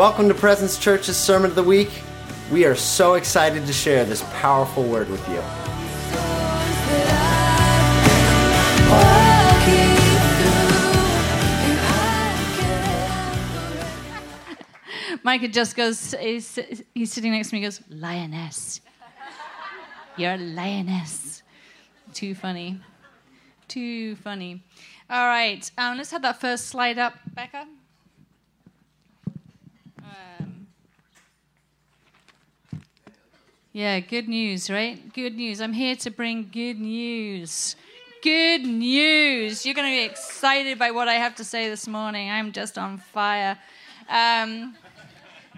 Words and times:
Welcome 0.00 0.28
to 0.28 0.34
Presence 0.34 0.78
Church's 0.78 1.18
Sermon 1.18 1.50
of 1.50 1.54
the 1.54 1.62
Week. 1.62 1.90
We 2.50 2.64
are 2.64 2.74
so 2.74 3.16
excited 3.16 3.66
to 3.66 3.72
share 3.74 4.06
this 4.06 4.22
powerful 4.40 4.82
word 4.84 5.10
with 5.10 5.20
you. 5.28 5.42
Micah 15.22 15.48
just 15.48 15.76
goes, 15.76 16.14
he's, 16.18 16.58
he's 16.94 17.12
sitting 17.12 17.32
next 17.32 17.50
to 17.50 17.56
me, 17.56 17.60
he 17.60 17.66
goes, 17.66 17.82
Lioness. 17.90 18.80
You're 20.16 20.32
a 20.32 20.38
lioness. 20.38 21.42
Too 22.14 22.34
funny. 22.34 22.80
Too 23.68 24.16
funny. 24.16 24.62
All 25.10 25.26
right, 25.26 25.70
um, 25.76 25.98
let's 25.98 26.10
have 26.10 26.22
that 26.22 26.40
first 26.40 26.68
slide 26.68 26.96
up, 26.96 27.18
Becca. 27.34 27.66
Yeah, 33.72 34.00
good 34.00 34.28
news, 34.28 34.68
right? 34.68 35.12
Good 35.12 35.36
news. 35.36 35.60
I'm 35.60 35.72
here 35.72 35.94
to 35.96 36.10
bring 36.10 36.48
good 36.52 36.80
news. 36.80 37.76
Good 38.22 38.62
news. 38.62 39.64
You're 39.64 39.74
going 39.74 39.86
to 39.88 39.96
be 39.96 40.04
excited 40.04 40.78
by 40.78 40.90
what 40.90 41.06
I 41.06 41.14
have 41.14 41.36
to 41.36 41.44
say 41.44 41.68
this 41.68 41.86
morning. 41.86 42.30
I'm 42.30 42.50
just 42.50 42.76
on 42.76 42.98
fire. 42.98 43.56
Um, 44.08 44.76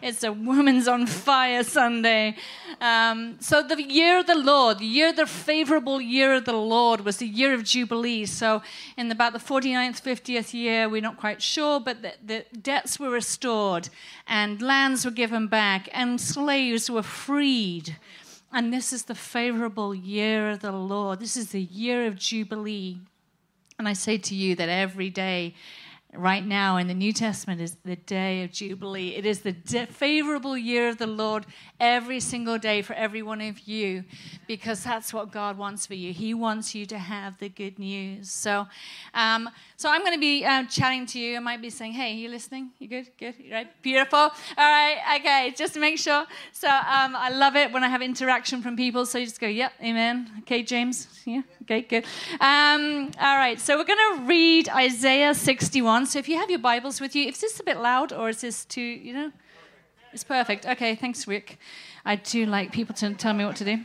it's 0.03 0.25
a 0.25 0.33
Women's 0.33 0.89
on 0.89 1.07
Fire 1.07 1.63
Sunday. 1.63 2.37
Um, 2.81 3.37
so, 3.41 3.63
the 3.63 3.81
year 3.81 4.19
of 4.19 4.27
the 4.27 4.35
Lord, 4.35 4.81
the 4.81 4.85
year, 4.85 5.13
the 5.13 5.27
favorable 5.27 6.01
year 6.01 6.35
of 6.35 6.45
the 6.45 6.53
Lord, 6.53 7.03
was 7.03 7.19
the 7.19 7.27
year 7.27 7.55
of 7.55 7.63
Jubilee. 7.63 8.27
So, 8.27 8.63
in 8.97 9.11
about 9.13 9.33
the 9.33 9.39
49th, 9.39 10.03
50th 10.03 10.53
year, 10.53 10.89
we're 10.89 11.01
not 11.01 11.19
quite 11.19 11.41
sure, 11.41 11.79
but 11.79 12.03
the, 12.03 12.15
the 12.25 12.45
debts 12.59 12.99
were 12.99 13.11
restored, 13.11 13.89
and 14.27 14.61
lands 14.61 15.05
were 15.05 15.13
given 15.13 15.47
back, 15.47 15.89
and 15.93 16.21
slaves 16.21 16.91
were 16.91 17.05
freed. 17.05 17.97
And 18.53 18.73
this 18.73 18.93
is 18.93 19.05
the 19.05 19.15
favorable 19.15 19.95
year 19.95 20.51
of 20.51 20.61
the 20.61 20.73
Lord. 20.73 21.21
This 21.21 21.37
is 21.37 21.53
the 21.53 21.63
year 21.63 22.07
of 22.07 22.17
Jubilee. 22.17 22.99
And 23.79 23.89
I 23.89 23.95
say 23.95 24.19
to 24.19 24.35
you 24.35 24.55
that 24.57 24.69
every 24.69 25.09
day 25.09 25.55
right 26.15 26.45
now 26.45 26.77
in 26.77 26.89
the 26.89 26.95
New 26.95 27.13
Testament 27.13 27.61
is 27.61 27.77
the 27.85 27.97
day 27.97 28.45
of 28.45 28.53
Jubilee. 28.53 29.15
It 29.17 29.25
is 29.25 29.41
the 29.41 29.53
de- 29.53 29.87
favorable 29.87 30.59
year 30.59 30.89
of 30.89 30.99
the 30.99 31.07
Lord 31.07 31.47
every 31.81 32.21
single 32.21 32.59
day 32.59 32.83
for 32.83 32.93
every 32.93 33.23
one 33.23 33.41
of 33.41 33.61
you 33.61 34.05
because 34.47 34.85
that's 34.85 35.15
what 35.15 35.33
God 35.33 35.57
wants 35.57 35.87
for 35.87 35.95
you. 35.95 36.13
He 36.13 36.35
wants 36.35 36.75
you 36.75 36.85
to 36.87 36.99
have 36.99 37.39
the 37.39 37.49
good 37.49 37.79
news. 37.79 38.31
So, 38.31 38.67
um, 39.15 39.49
so 39.77 39.89
I'm 39.89 40.03
going 40.03 40.13
to 40.13 40.21
be 40.21 40.45
uh, 40.45 40.65
chatting 40.65 41.07
to 41.07 41.19
you. 41.19 41.37
I 41.37 41.41
might 41.41 41.63
be 41.63 41.71
saying, 41.71 41.93
"Hey, 41.93 42.13
you 42.15 42.29
listening? 42.29 42.71
You 42.79 42.89
good? 42.89 43.09
Good? 43.19 43.35
Right? 43.51 43.83
Beautiful. 43.83 44.19
All 44.19 44.31
right. 44.59 44.99
Okay. 45.19 45.55
Just 45.57 45.75
to 45.75 45.81
make 45.81 45.99
sure. 45.99 46.27
So 46.53 46.69
um, 46.69 47.17
I 47.17 47.31
love 47.31 47.57
it 47.57 47.73
when 47.73 47.83
I 47.83 47.89
have 47.89 48.03
interaction 48.03 48.63
from 48.63 48.77
people. 48.77 49.07
So 49.07 49.19
you 49.19 49.27
just 49.27 49.41
go, 49.41 49.47
"Yep, 49.49 49.73
Amen." 49.83 50.31
Okay, 50.41 50.63
James. 50.63 51.09
Yeah. 51.25 51.43
Okay. 51.63 51.83
Good. 51.83 52.05
Um, 52.41 53.13
all 53.21 53.37
right. 53.37 53.61
So 53.61 53.79
we're 53.79 53.85
going 53.85 54.19
to 54.19 54.25
read 54.25 54.69
Isaiah 54.69 55.35
61. 55.35 56.02
So 56.07 56.19
if 56.19 56.29
you 56.29 56.37
have 56.37 56.51
your 56.51 56.59
Bibles 56.59 57.01
with 57.01 57.15
you, 57.15 57.29
is 57.29 57.41
this 57.41 57.61
a 57.61 57.63
bit 57.63 57.79
loud 57.79 58.13
or 58.13 58.29
is 58.29 58.41
this 58.41 58.65
too? 58.65 58.81
You 58.81 59.13
know, 59.15 59.33
it's 60.13 60.25
perfect. 60.25 60.67
Okay. 60.67 60.95
Thanks, 60.97 61.29
Rick. 61.29 61.59
I 62.05 62.17
do 62.17 62.45
like 62.47 62.73
people 62.73 62.95
to 62.97 63.15
tell 63.15 63.35
me 63.35 63.45
what 63.45 63.57
to 63.57 63.65
do. 63.65 63.79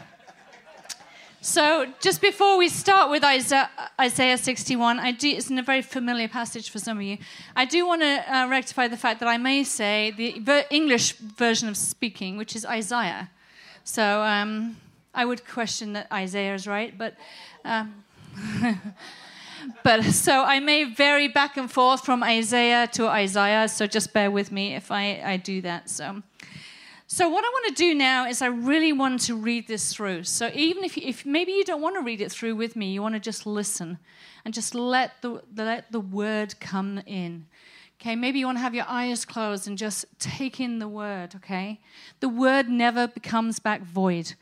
So, 1.41 1.85
just 2.01 2.19
before 2.19 2.57
we 2.57 2.67
start 2.67 3.11
with 3.11 3.23
Isaiah, 3.23 3.69
Isaiah 4.01 4.37
61, 4.37 4.99
I 4.99 5.11
do, 5.11 5.29
it's 5.29 5.49
in 5.49 5.59
a 5.59 5.63
very 5.63 5.83
familiar 5.83 6.27
passage 6.27 6.71
for 6.71 6.79
some 6.79 6.97
of 6.97 7.03
you. 7.03 7.19
I 7.55 7.65
do 7.65 7.85
want 7.85 8.01
to 8.01 8.35
uh, 8.35 8.47
rectify 8.47 8.87
the 8.87 8.97
fact 8.97 9.19
that 9.19 9.29
I 9.29 9.37
may 9.37 9.63
say 9.63 10.11
the 10.17 10.39
ver- 10.39 10.65
English 10.71 11.13
version 11.13 11.69
of 11.69 11.77
speaking, 11.77 12.37
which 12.37 12.55
is 12.55 12.65
Isaiah. 12.65 13.29
So, 13.83 14.23
um, 14.23 14.77
I 15.13 15.25
would 15.25 15.47
question 15.47 15.93
that 15.93 16.11
Isaiah 16.11 16.55
is 16.55 16.67
right, 16.67 16.97
but. 16.97 17.15
Um, 17.63 18.03
but 19.83 20.03
so 20.03 20.43
I 20.43 20.59
may 20.59 20.83
vary 20.83 21.27
back 21.27 21.57
and 21.57 21.71
forth 21.71 22.05
from 22.05 22.23
Isaiah 22.23 22.87
to 22.93 23.07
Isaiah, 23.07 23.67
so 23.67 23.87
just 23.87 24.13
bear 24.13 24.31
with 24.31 24.51
me 24.51 24.75
if 24.75 24.91
I, 24.91 25.21
I 25.23 25.37
do 25.37 25.61
that. 25.61 25.89
So. 25.89 26.23
So 27.09 27.29
what 27.29 27.45
I 27.45 27.47
want 27.47 27.67
to 27.69 27.73
do 27.73 27.95
now 27.95 28.27
is 28.27 28.41
I 28.41 28.47
really 28.47 28.91
want 28.91 29.21
to 29.21 29.35
read 29.35 29.65
this 29.69 29.93
through. 29.93 30.25
So 30.25 30.51
even 30.53 30.83
if, 30.83 30.97
you, 30.97 31.03
if 31.05 31.25
maybe 31.25 31.53
you 31.53 31.63
don't 31.63 31.81
want 31.81 31.95
to 31.95 32.01
read 32.01 32.19
it 32.19 32.29
through 32.29 32.57
with 32.57 32.75
me, 32.75 32.91
you 32.91 33.01
want 33.01 33.15
to 33.15 33.21
just 33.21 33.45
listen 33.45 33.97
and 34.43 34.53
just 34.53 34.75
let 34.75 35.21
the, 35.21 35.41
let 35.55 35.89
the 35.89 36.01
word 36.01 36.59
come 36.59 37.01
in. 37.05 37.45
Okay, 37.99 38.15
maybe 38.17 38.39
you 38.39 38.45
want 38.45 38.57
to 38.57 38.61
have 38.61 38.75
your 38.75 38.85
eyes 38.89 39.23
closed 39.23 39.69
and 39.69 39.77
just 39.77 40.05
take 40.19 40.59
in 40.59 40.79
the 40.79 40.87
word, 40.87 41.33
okay? 41.35 41.79
The 42.19 42.29
word 42.29 42.67
never 42.69 43.07
becomes 43.07 43.57
back 43.57 43.83
void. 43.83 44.33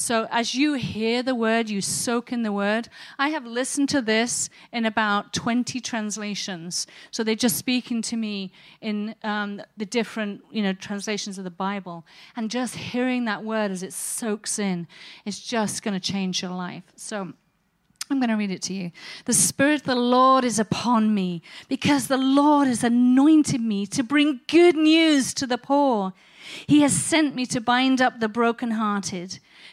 So 0.00 0.28
as 0.30 0.54
you 0.54 0.74
hear 0.74 1.24
the 1.24 1.34
word, 1.34 1.68
you 1.68 1.80
soak 1.80 2.32
in 2.32 2.44
the 2.44 2.52
word. 2.52 2.88
I 3.18 3.30
have 3.30 3.44
listened 3.44 3.88
to 3.88 4.00
this 4.00 4.48
in 4.72 4.86
about 4.86 5.32
20 5.32 5.80
translations. 5.80 6.86
So 7.10 7.24
they're 7.24 7.34
just 7.34 7.56
speaking 7.56 8.00
to 8.02 8.16
me 8.16 8.52
in 8.80 9.16
um, 9.24 9.60
the 9.76 9.84
different, 9.84 10.42
you 10.52 10.62
know, 10.62 10.72
translations 10.72 11.36
of 11.36 11.42
the 11.42 11.50
Bible. 11.50 12.06
And 12.36 12.48
just 12.48 12.76
hearing 12.76 13.24
that 13.24 13.42
word 13.42 13.72
as 13.72 13.82
it 13.82 13.92
soaks 13.92 14.60
in 14.60 14.86
is 15.24 15.40
just 15.40 15.82
going 15.82 15.94
to 15.94 16.12
change 16.12 16.42
your 16.42 16.52
life. 16.52 16.84
So 16.94 17.32
I'm 18.08 18.20
going 18.20 18.30
to 18.30 18.36
read 18.36 18.52
it 18.52 18.62
to 18.62 18.74
you. 18.74 18.92
The 19.24 19.34
Spirit 19.34 19.80
of 19.80 19.86
the 19.86 19.96
Lord 19.96 20.44
is 20.44 20.60
upon 20.60 21.12
me 21.12 21.42
because 21.68 22.06
the 22.06 22.16
Lord 22.16 22.68
has 22.68 22.84
anointed 22.84 23.60
me 23.60 23.84
to 23.86 24.04
bring 24.04 24.40
good 24.46 24.76
news 24.76 25.34
to 25.34 25.46
the 25.46 25.58
poor. 25.58 26.12
He 26.66 26.80
has 26.80 26.92
sent 26.92 27.34
me 27.34 27.44
to 27.46 27.60
bind 27.60 28.00
up 28.00 28.20
the 28.20 28.28
brokenhearted, 28.28 29.40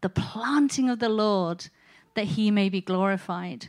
the 0.00 0.08
planting 0.08 0.90
of 0.90 0.98
the 0.98 1.08
Lord, 1.08 1.68
that 2.14 2.24
he 2.24 2.50
may 2.50 2.68
be 2.68 2.80
glorified. 2.80 3.68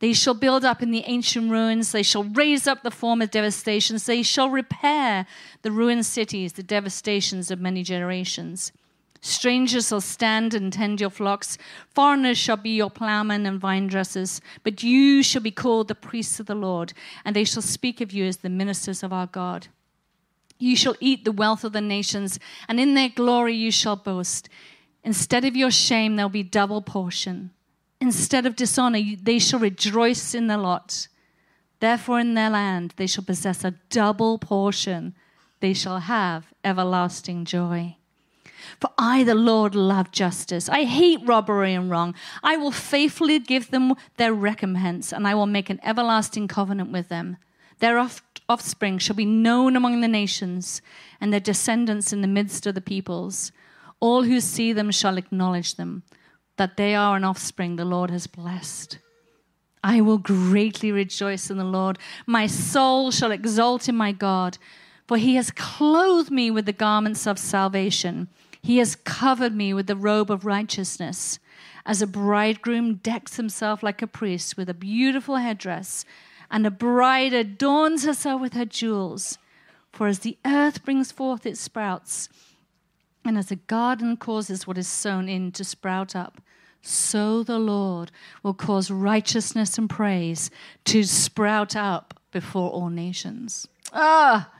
They 0.00 0.12
shall 0.12 0.34
build 0.34 0.64
up 0.64 0.82
in 0.82 0.90
the 0.90 1.04
ancient 1.06 1.50
ruins. 1.50 1.90
They 1.90 2.02
shall 2.02 2.24
raise 2.24 2.66
up 2.66 2.82
the 2.82 2.90
former 2.90 3.26
devastations. 3.26 4.06
They 4.06 4.22
shall 4.22 4.48
repair 4.48 5.26
the 5.62 5.72
ruined 5.72 6.06
cities, 6.06 6.52
the 6.52 6.62
devastations 6.62 7.50
of 7.50 7.60
many 7.60 7.82
generations. 7.82 8.72
Strangers 9.20 9.88
shall 9.88 10.00
stand 10.00 10.54
and 10.54 10.72
tend 10.72 11.00
your 11.00 11.10
flocks. 11.10 11.58
Foreigners 11.92 12.38
shall 12.38 12.56
be 12.56 12.76
your 12.76 12.90
plowmen 12.90 13.46
and 13.46 13.58
vine 13.58 13.88
dressers. 13.88 14.40
But 14.62 14.84
you 14.84 15.24
shall 15.24 15.42
be 15.42 15.50
called 15.50 15.88
the 15.88 15.96
priests 15.96 16.38
of 16.38 16.46
the 16.46 16.54
Lord, 16.54 16.92
and 17.24 17.34
they 17.34 17.44
shall 17.44 17.62
speak 17.62 18.00
of 18.00 18.12
you 18.12 18.24
as 18.26 18.38
the 18.38 18.48
ministers 18.48 19.02
of 19.02 19.12
our 19.12 19.26
God. 19.26 19.66
You 20.60 20.76
shall 20.76 20.94
eat 21.00 21.24
the 21.24 21.32
wealth 21.32 21.64
of 21.64 21.72
the 21.72 21.80
nations, 21.80 22.38
and 22.68 22.78
in 22.78 22.94
their 22.94 23.08
glory 23.08 23.54
you 23.54 23.72
shall 23.72 23.96
boast. 23.96 24.48
Instead 25.08 25.46
of 25.46 25.56
your 25.56 25.70
shame, 25.70 26.16
there'll 26.16 26.28
be 26.28 26.42
double 26.42 26.82
portion. 26.82 27.50
Instead 27.98 28.44
of 28.44 28.54
dishonor, 28.54 29.00
they 29.22 29.38
shall 29.38 29.58
rejoice 29.58 30.34
in 30.34 30.48
the 30.48 30.58
lot. 30.58 31.08
Therefore, 31.80 32.20
in 32.20 32.34
their 32.34 32.50
land, 32.50 32.92
they 32.98 33.06
shall 33.06 33.24
possess 33.24 33.64
a 33.64 33.74
double 33.88 34.36
portion. 34.36 35.14
They 35.60 35.72
shall 35.72 36.00
have 36.00 36.52
everlasting 36.62 37.46
joy. 37.46 37.96
For 38.82 38.90
I, 38.98 39.24
the 39.24 39.34
Lord, 39.34 39.74
love 39.74 40.12
justice. 40.12 40.68
I 40.68 40.84
hate 40.84 41.26
robbery 41.26 41.72
and 41.72 41.90
wrong. 41.90 42.14
I 42.42 42.58
will 42.58 42.70
faithfully 42.70 43.38
give 43.38 43.70
them 43.70 43.94
their 44.18 44.34
recompense, 44.34 45.10
and 45.10 45.26
I 45.26 45.34
will 45.34 45.46
make 45.46 45.70
an 45.70 45.80
everlasting 45.82 46.48
covenant 46.48 46.92
with 46.92 47.08
them. 47.08 47.38
Their 47.78 47.96
offspring 48.46 48.98
shall 48.98 49.16
be 49.16 49.24
known 49.24 49.74
among 49.74 50.02
the 50.02 50.06
nations, 50.06 50.82
and 51.18 51.32
their 51.32 51.40
descendants 51.40 52.12
in 52.12 52.20
the 52.20 52.28
midst 52.28 52.66
of 52.66 52.74
the 52.74 52.82
peoples. 52.82 53.52
All 54.00 54.22
who 54.22 54.40
see 54.40 54.72
them 54.72 54.90
shall 54.90 55.16
acknowledge 55.16 55.74
them, 55.74 56.02
that 56.56 56.76
they 56.76 56.94
are 56.94 57.16
an 57.16 57.24
offspring 57.24 57.76
the 57.76 57.84
Lord 57.84 58.10
has 58.10 58.26
blessed. 58.26 58.98
I 59.82 60.00
will 60.00 60.18
greatly 60.18 60.92
rejoice 60.92 61.50
in 61.50 61.56
the 61.56 61.64
Lord. 61.64 61.98
My 62.26 62.46
soul 62.46 63.10
shall 63.10 63.30
exult 63.30 63.88
in 63.88 63.96
my 63.96 64.12
God, 64.12 64.58
for 65.06 65.16
he 65.16 65.36
has 65.36 65.50
clothed 65.50 66.30
me 66.30 66.50
with 66.50 66.66
the 66.66 66.72
garments 66.72 67.26
of 67.26 67.38
salvation. 67.38 68.28
He 68.62 68.78
has 68.78 68.96
covered 68.96 69.54
me 69.54 69.72
with 69.72 69.86
the 69.86 69.96
robe 69.96 70.30
of 70.30 70.44
righteousness. 70.44 71.38
As 71.86 72.02
a 72.02 72.06
bridegroom 72.06 72.96
decks 72.96 73.36
himself 73.36 73.82
like 73.82 74.02
a 74.02 74.06
priest 74.06 74.56
with 74.56 74.68
a 74.68 74.74
beautiful 74.74 75.36
headdress, 75.36 76.04
and 76.50 76.66
a 76.66 76.70
bride 76.70 77.32
adorns 77.32 78.04
herself 78.04 78.40
with 78.40 78.52
her 78.54 78.64
jewels. 78.64 79.38
For 79.92 80.06
as 80.06 80.20
the 80.20 80.36
earth 80.44 80.84
brings 80.84 81.12
forth 81.12 81.46
its 81.46 81.60
sprouts, 81.60 82.28
and 83.28 83.36
as 83.36 83.50
a 83.50 83.56
garden 83.56 84.16
causes 84.16 84.66
what 84.66 84.78
is 84.78 84.88
sown 84.88 85.28
in 85.28 85.52
to 85.52 85.62
sprout 85.62 86.16
up, 86.16 86.40
so 86.80 87.42
the 87.42 87.58
Lord 87.58 88.10
will 88.42 88.54
cause 88.54 88.90
righteousness 88.90 89.76
and 89.76 89.90
praise 89.90 90.50
to 90.86 91.02
sprout 91.02 91.76
up 91.76 92.18
before 92.32 92.70
all 92.70 92.88
nations. 92.88 93.68
Ah, 93.92 94.50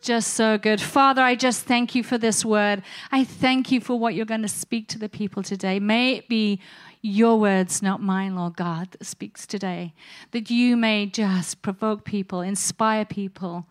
just 0.00 0.34
so 0.34 0.56
good. 0.56 0.80
Father, 0.80 1.20
I 1.20 1.34
just 1.34 1.64
thank 1.64 1.96
you 1.96 2.04
for 2.04 2.16
this 2.16 2.44
word. 2.44 2.84
I 3.10 3.24
thank 3.24 3.72
you 3.72 3.80
for 3.80 3.98
what 3.98 4.14
you're 4.14 4.24
going 4.24 4.42
to 4.42 4.48
speak 4.48 4.86
to 4.90 5.00
the 5.00 5.08
people 5.08 5.42
today. 5.42 5.80
May 5.80 6.12
it 6.12 6.28
be 6.28 6.60
your 7.00 7.40
words, 7.40 7.82
not 7.82 8.00
mine, 8.00 8.36
Lord 8.36 8.54
God, 8.54 8.92
that 8.92 9.04
speaks 9.04 9.48
today. 9.48 9.94
That 10.30 10.48
you 10.48 10.76
may 10.76 11.06
just 11.06 11.60
provoke 11.60 12.04
people, 12.04 12.40
inspire 12.40 13.04
people, 13.04 13.66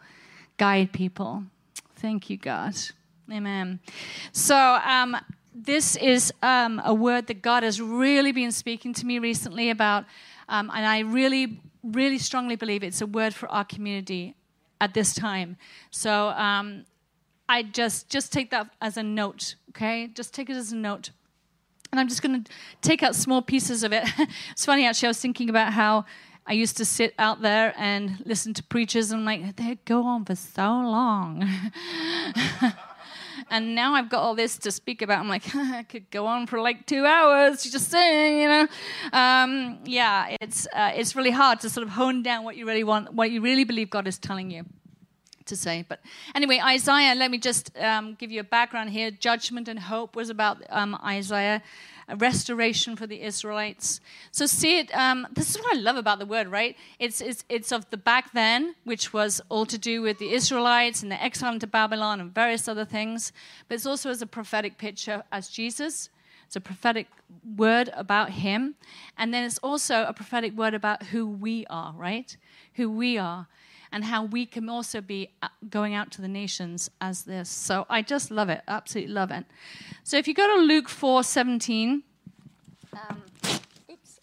guide 0.57 0.91
people. 0.91 1.45
Thank 1.95 2.29
you, 2.29 2.35
God. 2.35 2.75
Amen. 3.31 3.79
So, 4.33 4.55
um, 4.55 5.15
this 5.53 5.95
is 5.95 6.33
um, 6.41 6.81
a 6.83 6.93
word 6.93 7.27
that 7.27 7.41
God 7.41 7.63
has 7.63 7.79
really 7.81 8.31
been 8.31 8.51
speaking 8.51 8.93
to 8.93 9.05
me 9.05 9.19
recently 9.19 9.69
about, 9.69 10.05
um, 10.49 10.69
and 10.73 10.85
I 10.85 10.99
really, 10.99 11.61
really 11.83 12.17
strongly 12.17 12.55
believe 12.55 12.83
it's 12.83 13.01
a 13.01 13.05
word 13.05 13.33
for 13.33 13.49
our 13.49 13.63
community 13.63 14.35
at 14.81 14.93
this 14.93 15.13
time. 15.13 15.55
So, 15.91 16.29
um, 16.29 16.85
I 17.47 17.63
just 17.63 18.09
just 18.09 18.33
take 18.33 18.49
that 18.51 18.69
as 18.81 18.97
a 18.97 19.03
note, 19.03 19.55
okay? 19.69 20.07
Just 20.07 20.33
take 20.33 20.49
it 20.49 20.55
as 20.55 20.71
a 20.71 20.75
note. 20.75 21.11
And 21.91 21.99
I'm 21.99 22.07
just 22.07 22.21
going 22.21 22.43
to 22.43 22.51
take 22.81 23.03
out 23.03 23.15
small 23.15 23.41
pieces 23.41 23.83
of 23.83 23.91
it. 23.91 24.07
it's 24.51 24.65
funny, 24.65 24.85
actually, 24.85 25.07
I 25.07 25.09
was 25.09 25.19
thinking 25.19 25.49
about 25.49 25.73
how 25.73 26.05
I 26.45 26.53
used 26.53 26.77
to 26.77 26.85
sit 26.85 27.13
out 27.19 27.41
there 27.41 27.73
and 27.77 28.23
listen 28.25 28.53
to 28.55 28.63
preachers, 28.63 29.11
and 29.11 29.21
I'm 29.21 29.25
like, 29.25 29.55
they 29.57 29.77
go 29.85 30.03
on 30.03 30.25
for 30.25 30.35
so 30.35 30.63
long. 30.63 31.47
and 33.51 33.75
now 33.75 33.93
I've 33.93 34.09
got 34.09 34.21
all 34.23 34.33
this 34.33 34.57
to 34.59 34.71
speak 34.71 35.01
about. 35.01 35.19
I'm 35.19 35.27
like, 35.27 35.55
I 35.55 35.83
could 35.83 36.09
go 36.09 36.25
on 36.25 36.47
for 36.47 36.59
like 36.59 36.87
two 36.87 37.05
hours 37.05 37.63
just 37.63 37.91
saying, 37.91 38.41
you 38.41 38.47
know. 38.47 38.67
Um, 39.13 39.79
yeah, 39.85 40.35
it's 40.41 40.67
uh, 40.73 40.91
it's 40.95 41.15
really 41.15 41.31
hard 41.31 41.59
to 41.59 41.69
sort 41.69 41.85
of 41.85 41.93
hone 41.93 42.23
down 42.23 42.43
what 42.43 42.55
you 42.55 42.65
really 42.65 42.83
want, 42.83 43.13
what 43.13 43.29
you 43.29 43.41
really 43.41 43.65
believe 43.65 43.89
God 43.89 44.07
is 44.07 44.17
telling 44.17 44.49
you 44.49 44.65
to 45.45 45.55
say. 45.55 45.85
But 45.87 45.99
anyway, 46.33 46.59
Isaiah, 46.63 47.13
let 47.13 47.29
me 47.29 47.37
just 47.37 47.77
um, 47.77 48.15
give 48.15 48.31
you 48.31 48.39
a 48.39 48.43
background 48.43 48.89
here. 48.89 49.11
Judgment 49.11 49.67
and 49.67 49.79
hope 49.79 50.15
was 50.15 50.29
about 50.29 50.63
um, 50.69 50.97
Isaiah, 51.03 51.61
restoration 52.17 52.95
for 52.95 53.07
the 53.07 53.21
Israelites. 53.21 53.99
So 54.31 54.45
see 54.45 54.79
it. 54.79 54.93
Um, 54.95 55.27
this 55.33 55.51
is 55.51 55.57
what 55.57 55.75
I 55.75 55.79
love 55.79 55.97
about 55.97 56.19
the 56.19 56.25
word, 56.25 56.47
right? 56.47 56.75
It's, 56.99 57.21
it's 57.21 57.43
it's 57.49 57.71
of 57.71 57.89
the 57.89 57.97
back 57.97 58.33
then, 58.33 58.75
which 58.83 59.13
was 59.13 59.41
all 59.49 59.65
to 59.65 59.77
do 59.77 60.01
with 60.01 60.17
the 60.19 60.33
Israelites 60.33 61.03
and 61.03 61.11
the 61.11 61.21
exile 61.21 61.53
into 61.53 61.67
Babylon 61.67 62.19
and 62.19 62.33
various 62.33 62.67
other 62.67 62.85
things. 62.85 63.31
But 63.67 63.75
it's 63.75 63.85
also 63.85 64.09
as 64.09 64.21
a 64.21 64.27
prophetic 64.27 64.77
picture 64.77 65.23
as 65.31 65.49
Jesus. 65.49 66.09
It's 66.45 66.55
a 66.55 66.61
prophetic 66.61 67.07
word 67.55 67.89
about 67.95 68.31
him. 68.31 68.75
And 69.17 69.33
then 69.33 69.43
it's 69.45 69.57
also 69.59 70.03
a 70.03 70.13
prophetic 70.13 70.53
word 70.53 70.73
about 70.73 71.03
who 71.03 71.25
we 71.25 71.65
are, 71.69 71.93
right? 71.97 72.35
Who 72.75 72.89
we 72.89 73.17
are 73.17 73.47
and 73.91 74.05
how 74.05 74.23
we 74.23 74.45
can 74.45 74.69
also 74.69 75.01
be 75.01 75.29
uh, 75.41 75.47
going 75.69 75.93
out 75.93 76.11
to 76.11 76.21
the 76.21 76.27
nations 76.27 76.89
as 76.99 77.23
this. 77.23 77.49
So 77.49 77.85
I 77.89 78.01
just 78.01 78.31
love 78.31 78.49
it, 78.49 78.61
absolutely 78.67 79.13
love 79.13 79.31
it. 79.31 79.45
So 80.03 80.17
if 80.17 80.27
you 80.27 80.33
go 80.33 80.47
to 80.55 80.61
Luke 80.63 80.89
4 80.89 81.23
17, 81.23 82.03
um, 82.93 83.21
oops, 83.89 84.19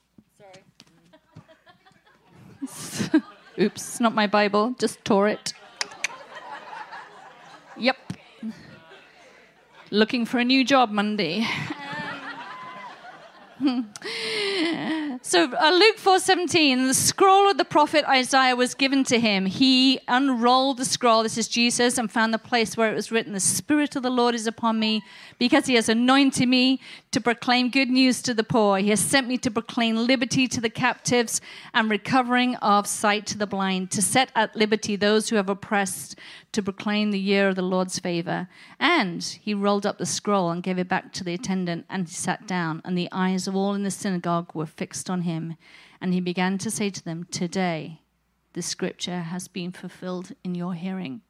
sorry. 3.10 3.22
oops, 3.64 4.00
not 4.00 4.14
my 4.14 4.26
Bible, 4.26 4.74
just 4.78 5.04
tore 5.04 5.28
it. 5.28 5.52
Yep. 7.76 7.96
Looking 9.90 10.26
for 10.26 10.38
a 10.38 10.44
new 10.44 10.64
job 10.64 10.90
Monday. 10.90 11.46
So 15.22 15.44
uh, 15.44 15.70
Luke 15.72 15.96
4:17, 15.96 16.86
the 16.86 16.94
scroll 16.94 17.50
of 17.50 17.58
the 17.58 17.64
prophet 17.64 18.04
Isaiah 18.08 18.54
was 18.54 18.74
given 18.74 19.02
to 19.04 19.18
him. 19.18 19.46
He 19.46 19.98
unrolled 20.06 20.78
the 20.78 20.84
scroll, 20.84 21.22
this 21.22 21.36
is 21.36 21.48
Jesus, 21.48 21.98
and 21.98 22.10
found 22.10 22.32
the 22.32 22.38
place 22.38 22.76
where 22.76 22.90
it 22.90 22.94
was 22.94 23.10
written, 23.10 23.32
"The 23.32 23.40
spirit 23.40 23.96
of 23.96 24.02
the 24.02 24.10
Lord 24.10 24.34
is 24.34 24.46
upon 24.46 24.78
me, 24.78 25.02
because 25.38 25.66
he 25.66 25.74
has 25.74 25.88
anointed 25.88 26.48
me 26.48 26.80
to 27.10 27.20
proclaim 27.20 27.68
good 27.68 27.90
news 27.90 28.22
to 28.22 28.34
the 28.34 28.44
poor. 28.44 28.78
He 28.78 28.90
has 28.90 29.00
sent 29.00 29.26
me 29.26 29.38
to 29.38 29.50
proclaim 29.50 29.96
liberty 29.96 30.46
to 30.46 30.60
the 30.60 30.70
captives 30.70 31.40
and 31.74 31.90
recovering 31.90 32.54
of 32.56 32.86
sight 32.86 33.26
to 33.26 33.38
the 33.38 33.46
blind, 33.46 33.90
to 33.92 34.02
set 34.02 34.30
at 34.36 34.54
liberty 34.54 34.94
those 34.94 35.30
who 35.30 35.36
have 35.36 35.48
oppressed, 35.48 36.16
to 36.52 36.62
proclaim 36.62 37.10
the 37.10 37.18
year 37.18 37.48
of 37.48 37.56
the 37.56 37.62
Lord's 37.62 37.98
favor." 37.98 38.48
And 38.78 39.24
he 39.24 39.52
rolled 39.52 39.84
up 39.84 39.98
the 39.98 40.06
scroll 40.06 40.50
and 40.50 40.62
gave 40.62 40.78
it 40.78 40.88
back 40.88 41.12
to 41.14 41.24
the 41.24 41.34
attendant, 41.34 41.86
and 41.90 42.06
he 42.06 42.14
sat 42.14 42.46
down, 42.46 42.82
and 42.84 42.96
the 42.96 43.08
eyes 43.10 43.48
of 43.48 43.56
all 43.56 43.74
in 43.74 43.82
the 43.82 43.90
synagogue 43.90 44.54
were 44.54 44.66
fixed 44.66 45.07
on 45.08 45.22
him. 45.22 45.56
And 46.00 46.14
he 46.14 46.20
began 46.20 46.58
to 46.58 46.70
say 46.70 46.90
to 46.90 47.04
them, 47.04 47.26
Today, 47.30 48.00
the 48.52 48.62
scripture 48.62 49.20
has 49.20 49.48
been 49.48 49.72
fulfilled 49.72 50.32
in 50.44 50.54
your 50.54 50.74
hearing. 50.74 51.22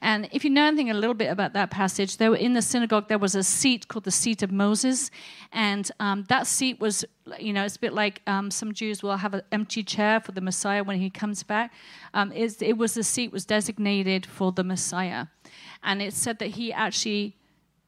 And 0.00 0.28
if 0.32 0.44
you 0.44 0.50
know 0.50 0.66
anything 0.66 0.90
a 0.90 0.94
little 0.94 1.14
bit 1.14 1.30
about 1.30 1.52
that 1.52 1.70
passage, 1.70 2.16
there 2.16 2.34
in 2.34 2.54
the 2.54 2.62
synagogue 2.62 3.08
there 3.08 3.18
was 3.18 3.34
a 3.34 3.42
seat 3.42 3.88
called 3.88 4.04
the 4.04 4.10
seat 4.10 4.42
of 4.42 4.50
Moses, 4.50 5.10
and 5.52 5.90
um, 6.00 6.24
that 6.28 6.46
seat 6.46 6.80
was, 6.80 7.04
you 7.38 7.52
know, 7.52 7.64
it's 7.64 7.76
a 7.76 7.80
bit 7.80 7.92
like 7.92 8.22
um, 8.26 8.50
some 8.50 8.72
Jews 8.72 9.02
will 9.02 9.16
have 9.16 9.34
an 9.34 9.42
empty 9.52 9.82
chair 9.82 10.20
for 10.20 10.32
the 10.32 10.40
Messiah 10.40 10.82
when 10.82 10.98
he 10.98 11.10
comes 11.10 11.42
back. 11.42 11.72
Um, 12.14 12.32
it 12.32 12.76
was 12.76 12.94
the 12.94 13.02
seat 13.02 13.32
was 13.32 13.44
designated 13.44 14.26
for 14.26 14.52
the 14.52 14.64
Messiah, 14.64 15.26
and 15.82 16.00
it 16.00 16.14
said 16.14 16.38
that 16.38 16.50
he 16.50 16.72
actually 16.72 17.36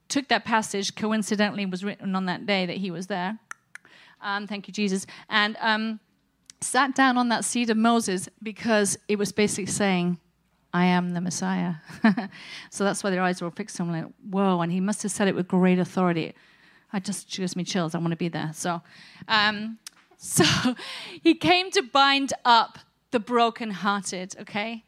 took 0.08 0.28
that 0.28 0.44
passage. 0.44 0.94
Coincidentally, 0.94 1.66
was 1.66 1.84
written 1.84 2.14
on 2.14 2.26
that 2.26 2.46
day 2.46 2.66
that 2.66 2.78
he 2.78 2.90
was 2.90 3.06
there. 3.06 3.38
Um, 4.22 4.46
thank 4.46 4.68
you, 4.68 4.72
Jesus, 4.72 5.06
and 5.28 5.56
um, 5.60 6.00
sat 6.60 6.94
down 6.94 7.18
on 7.18 7.28
that 7.28 7.44
seat 7.44 7.70
of 7.70 7.76
Moses 7.76 8.28
because 8.42 8.98
it 9.08 9.18
was 9.18 9.32
basically 9.32 9.66
saying 9.66 10.18
I 10.72 10.86
am 10.86 11.12
the 11.12 11.20
Messiah. 11.20 11.74
so 12.70 12.84
that's 12.84 13.04
why 13.04 13.10
their 13.10 13.22
eyes 13.22 13.40
were 13.40 13.48
all 13.48 13.52
fixed 13.52 13.80
on 13.80 13.88
him. 13.88 14.04
like, 14.04 14.12
whoa, 14.30 14.60
and 14.60 14.72
he 14.72 14.80
must 14.80 15.02
have 15.02 15.12
said 15.12 15.28
it 15.28 15.34
with 15.34 15.48
great 15.48 15.78
authority. 15.78 16.34
I 16.92 17.00
just 17.00 17.30
gives 17.30 17.56
me 17.56 17.64
chills. 17.64 17.94
I 17.94 17.98
want 17.98 18.12
to 18.12 18.16
be 18.16 18.28
there. 18.28 18.50
So, 18.54 18.82
um, 19.28 19.78
so 20.16 20.44
he 21.22 21.34
came 21.34 21.70
to 21.72 21.82
bind 21.82 22.32
up 22.44 22.78
the 23.10 23.20
brokenhearted. 23.20 24.36
Okay. 24.40 24.84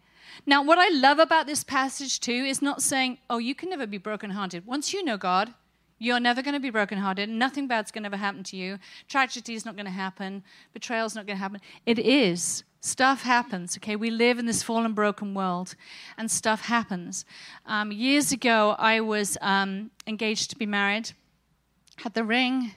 Now, 0.46 0.62
what 0.62 0.78
I 0.78 0.88
love 0.88 1.18
about 1.18 1.46
this 1.46 1.64
passage 1.64 2.20
too 2.20 2.32
is 2.32 2.60
not 2.60 2.82
saying, 2.82 3.18
"Oh, 3.30 3.38
you 3.38 3.54
can 3.54 3.70
never 3.70 3.86
be 3.86 3.98
brokenhearted." 3.98 4.66
Once 4.66 4.92
you 4.92 5.04
know 5.04 5.16
God, 5.16 5.54
you're 5.98 6.20
never 6.20 6.42
going 6.42 6.54
to 6.54 6.60
be 6.60 6.70
brokenhearted. 6.70 7.28
Nothing 7.28 7.66
bad's 7.66 7.90
going 7.90 8.02
to 8.04 8.08
ever 8.08 8.16
happen 8.16 8.42
to 8.44 8.56
you. 8.56 8.78
Tragedy 9.08 9.54
is 9.54 9.64
not 9.64 9.76
going 9.76 9.86
to 9.86 9.92
happen. 9.92 10.42
Betrayal's 10.72 11.14
not 11.14 11.26
going 11.26 11.36
to 11.36 11.42
happen. 11.42 11.60
It 11.86 11.98
is 11.98 12.64
Stuff 12.84 13.22
happens, 13.22 13.78
okay? 13.78 13.96
We 13.96 14.10
live 14.10 14.38
in 14.38 14.44
this 14.44 14.62
fallen, 14.62 14.92
broken 14.92 15.32
world, 15.32 15.74
and 16.18 16.30
stuff 16.30 16.66
happens. 16.66 17.24
Um, 17.64 17.90
years 17.90 18.30
ago, 18.30 18.76
I 18.78 19.00
was 19.00 19.38
um, 19.40 19.90
engaged 20.06 20.50
to 20.50 20.56
be 20.58 20.66
married, 20.66 21.12
had 21.96 22.12
the 22.12 22.24
ring, 22.24 22.72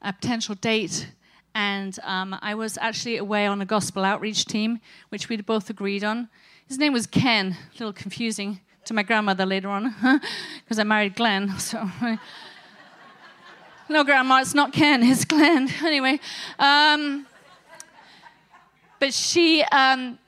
a 0.00 0.14
potential 0.14 0.54
date, 0.54 1.12
and 1.54 1.98
um, 2.04 2.38
I 2.40 2.54
was 2.54 2.78
actually 2.78 3.18
away 3.18 3.46
on 3.46 3.60
a 3.60 3.66
gospel 3.66 4.02
outreach 4.02 4.46
team, 4.46 4.80
which 5.10 5.28
we'd 5.28 5.44
both 5.44 5.68
agreed 5.68 6.04
on. 6.04 6.30
His 6.66 6.78
name 6.78 6.94
was 6.94 7.06
Ken, 7.06 7.48
a 7.52 7.72
little 7.74 7.92
confusing 7.92 8.60
to 8.86 8.94
my 8.94 9.02
grandmother 9.02 9.44
later 9.44 9.68
on, 9.68 9.94
because 10.64 10.78
I 10.78 10.84
married 10.84 11.16
Glenn, 11.16 11.50
so. 11.58 11.86
No, 13.90 14.04
grandma, 14.04 14.40
it's 14.40 14.54
not 14.54 14.72
Ken, 14.72 15.02
it's 15.02 15.24
Glenn. 15.24 15.68
Anyway. 15.84 16.20
Um, 16.58 17.26
but 19.00 19.12
she, 19.12 19.62
um, 19.64 20.18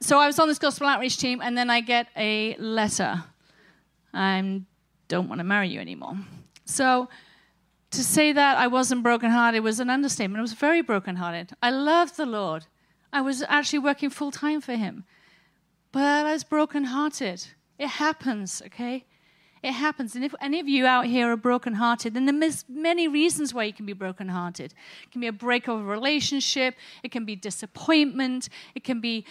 so 0.00 0.18
I 0.18 0.26
was 0.26 0.38
on 0.38 0.48
this 0.48 0.58
gospel 0.58 0.86
outreach 0.86 1.18
team, 1.18 1.40
and 1.42 1.58
then 1.58 1.68
I 1.70 1.80
get 1.80 2.08
a 2.16 2.54
letter. 2.56 3.24
I 4.14 4.62
don't 5.08 5.28
want 5.28 5.40
to 5.40 5.44
marry 5.44 5.68
you 5.68 5.80
anymore. 5.80 6.16
So 6.64 7.08
to 7.90 8.04
say 8.04 8.32
that 8.32 8.56
I 8.58 8.66
wasn't 8.66 9.02
brokenhearted 9.02 9.62
was 9.62 9.80
an 9.80 9.90
understatement. 9.90 10.38
I 10.38 10.42
was 10.42 10.52
very 10.52 10.82
brokenhearted. 10.82 11.52
I 11.62 11.70
loved 11.70 12.16
the 12.16 12.26
Lord. 12.26 12.66
I 13.12 13.20
was 13.20 13.42
actually 13.48 13.80
working 13.80 14.10
full 14.10 14.30
time 14.30 14.60
for 14.60 14.74
Him. 14.74 15.04
But 15.90 16.26
I 16.26 16.32
was 16.32 16.44
brokenhearted. 16.44 17.48
It 17.78 17.88
happens, 17.88 18.62
okay? 18.66 19.04
It 19.62 19.72
happens. 19.72 20.16
And 20.16 20.24
if 20.24 20.34
any 20.40 20.58
of 20.58 20.68
you 20.68 20.86
out 20.86 21.06
here 21.06 21.30
are 21.30 21.36
brokenhearted, 21.36 22.14
then 22.14 22.40
there's 22.40 22.64
many 22.68 23.06
reasons 23.06 23.54
why 23.54 23.64
you 23.64 23.72
can 23.72 23.86
be 23.86 23.92
brokenhearted. 23.92 24.74
It 25.04 25.12
can 25.12 25.20
be 25.20 25.28
a 25.28 25.32
break 25.32 25.68
of 25.68 25.78
a 25.78 25.84
relationship, 25.84 26.74
it 27.04 27.12
can 27.12 27.24
be 27.24 27.36
disappointment, 27.36 28.48
it 28.74 28.82
can 28.82 29.00
be 29.00 29.24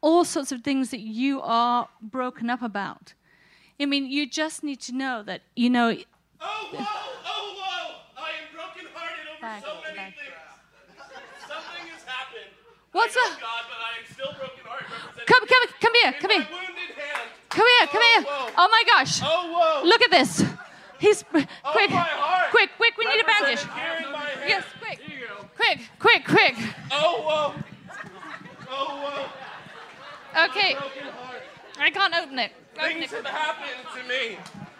all 0.00 0.24
sorts 0.24 0.50
of 0.50 0.62
things 0.62 0.90
that 0.90 1.00
you 1.00 1.40
are 1.40 1.88
broken 2.02 2.50
up 2.50 2.62
about. 2.62 3.14
I 3.78 3.86
mean, 3.86 4.06
you 4.06 4.28
just 4.28 4.64
need 4.64 4.80
to 4.82 4.92
know 4.92 5.22
that, 5.22 5.42
you 5.54 5.70
know. 5.70 5.90
Oh, 6.40 6.68
whoa, 6.72 6.84
oh, 7.26 7.54
whoa! 7.60 8.22
I 8.22 8.30
am 8.42 8.46
brokenhearted 8.52 9.26
over 9.30 9.40
back, 9.40 9.62
so 9.62 9.74
many 9.84 9.96
back. 9.96 10.14
things. 10.16 11.06
Something 11.46 11.86
has 11.92 12.02
happened. 12.02 12.50
What's 12.90 13.16
up? 13.16 13.38
God, 13.38 13.64
but 13.70 13.78
I 13.78 14.00
am 14.00 14.06
still 14.10 14.32
brokenhearted. 14.34 15.26
Come, 15.26 15.46
come, 15.46 15.62
come 15.80 15.92
here, 16.02 16.12
come 16.18 16.30
here. 16.30 16.46
Come 17.56 17.66
here, 17.78 17.86
come 17.88 18.02
here. 18.02 18.22
whoa. 18.22 18.50
Oh 18.58 18.68
my 18.70 18.82
gosh. 18.86 19.20
Oh, 19.24 19.48
whoa. 19.52 19.88
Look 19.88 20.02
at 20.02 20.10
this. 20.10 20.44
He's 20.98 21.24
oh, 21.24 21.28
quick, 21.30 21.48
Oh, 21.64 21.94
my 21.94 22.00
heart. 22.00 22.50
quick, 22.50 22.70
quick. 22.76 22.96
We 22.96 23.04
need 23.06 23.20
a 23.20 23.24
bandage. 23.24 23.64
Represented 23.64 23.80
Here 23.80 24.06
in 24.06 24.12
my 24.12 24.24
hand. 24.24 24.48
Yes, 24.48 24.64
quick. 24.80 24.98
Here 25.00 25.18
you 25.20 25.26
go. 25.26 25.44
Quick, 25.56 25.78
quick, 25.98 26.22
quick. 26.24 26.54
Oh, 26.92 27.20
whoa. 27.26 27.54
Oh, 28.70 28.86
whoa. 29.02 30.44
Okay, 30.44 30.76
I 31.80 31.90
can't 31.90 32.14
open 32.14 32.38
it. 32.38 32.52
Open 32.76 32.92
Things 33.00 33.12
it. 33.12 33.24
have 33.24 33.26
happened 33.26 33.86
to 33.96 34.02
me. 34.08 34.36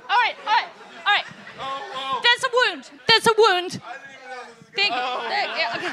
All 0.09 0.19
right, 0.21 0.37
all 0.45 0.53
right, 0.53 0.69
all 1.07 1.13
right. 1.17 1.25
Oh, 1.59 1.81
whoa. 1.95 2.21
There's 2.21 2.45
a 2.45 2.53
wound. 2.53 2.91
There's 3.09 3.27
a 3.27 3.35
wound. 3.39 3.81
I 3.81 3.97
didn't 3.97 4.21
even 4.21 4.29
know 4.29 4.45
this 4.45 4.57
was 4.61 4.69
Thank 4.77 4.93
you. 4.93 5.01
Oh. 5.01 5.29
Yeah, 5.31 5.77
okay. 5.77 5.93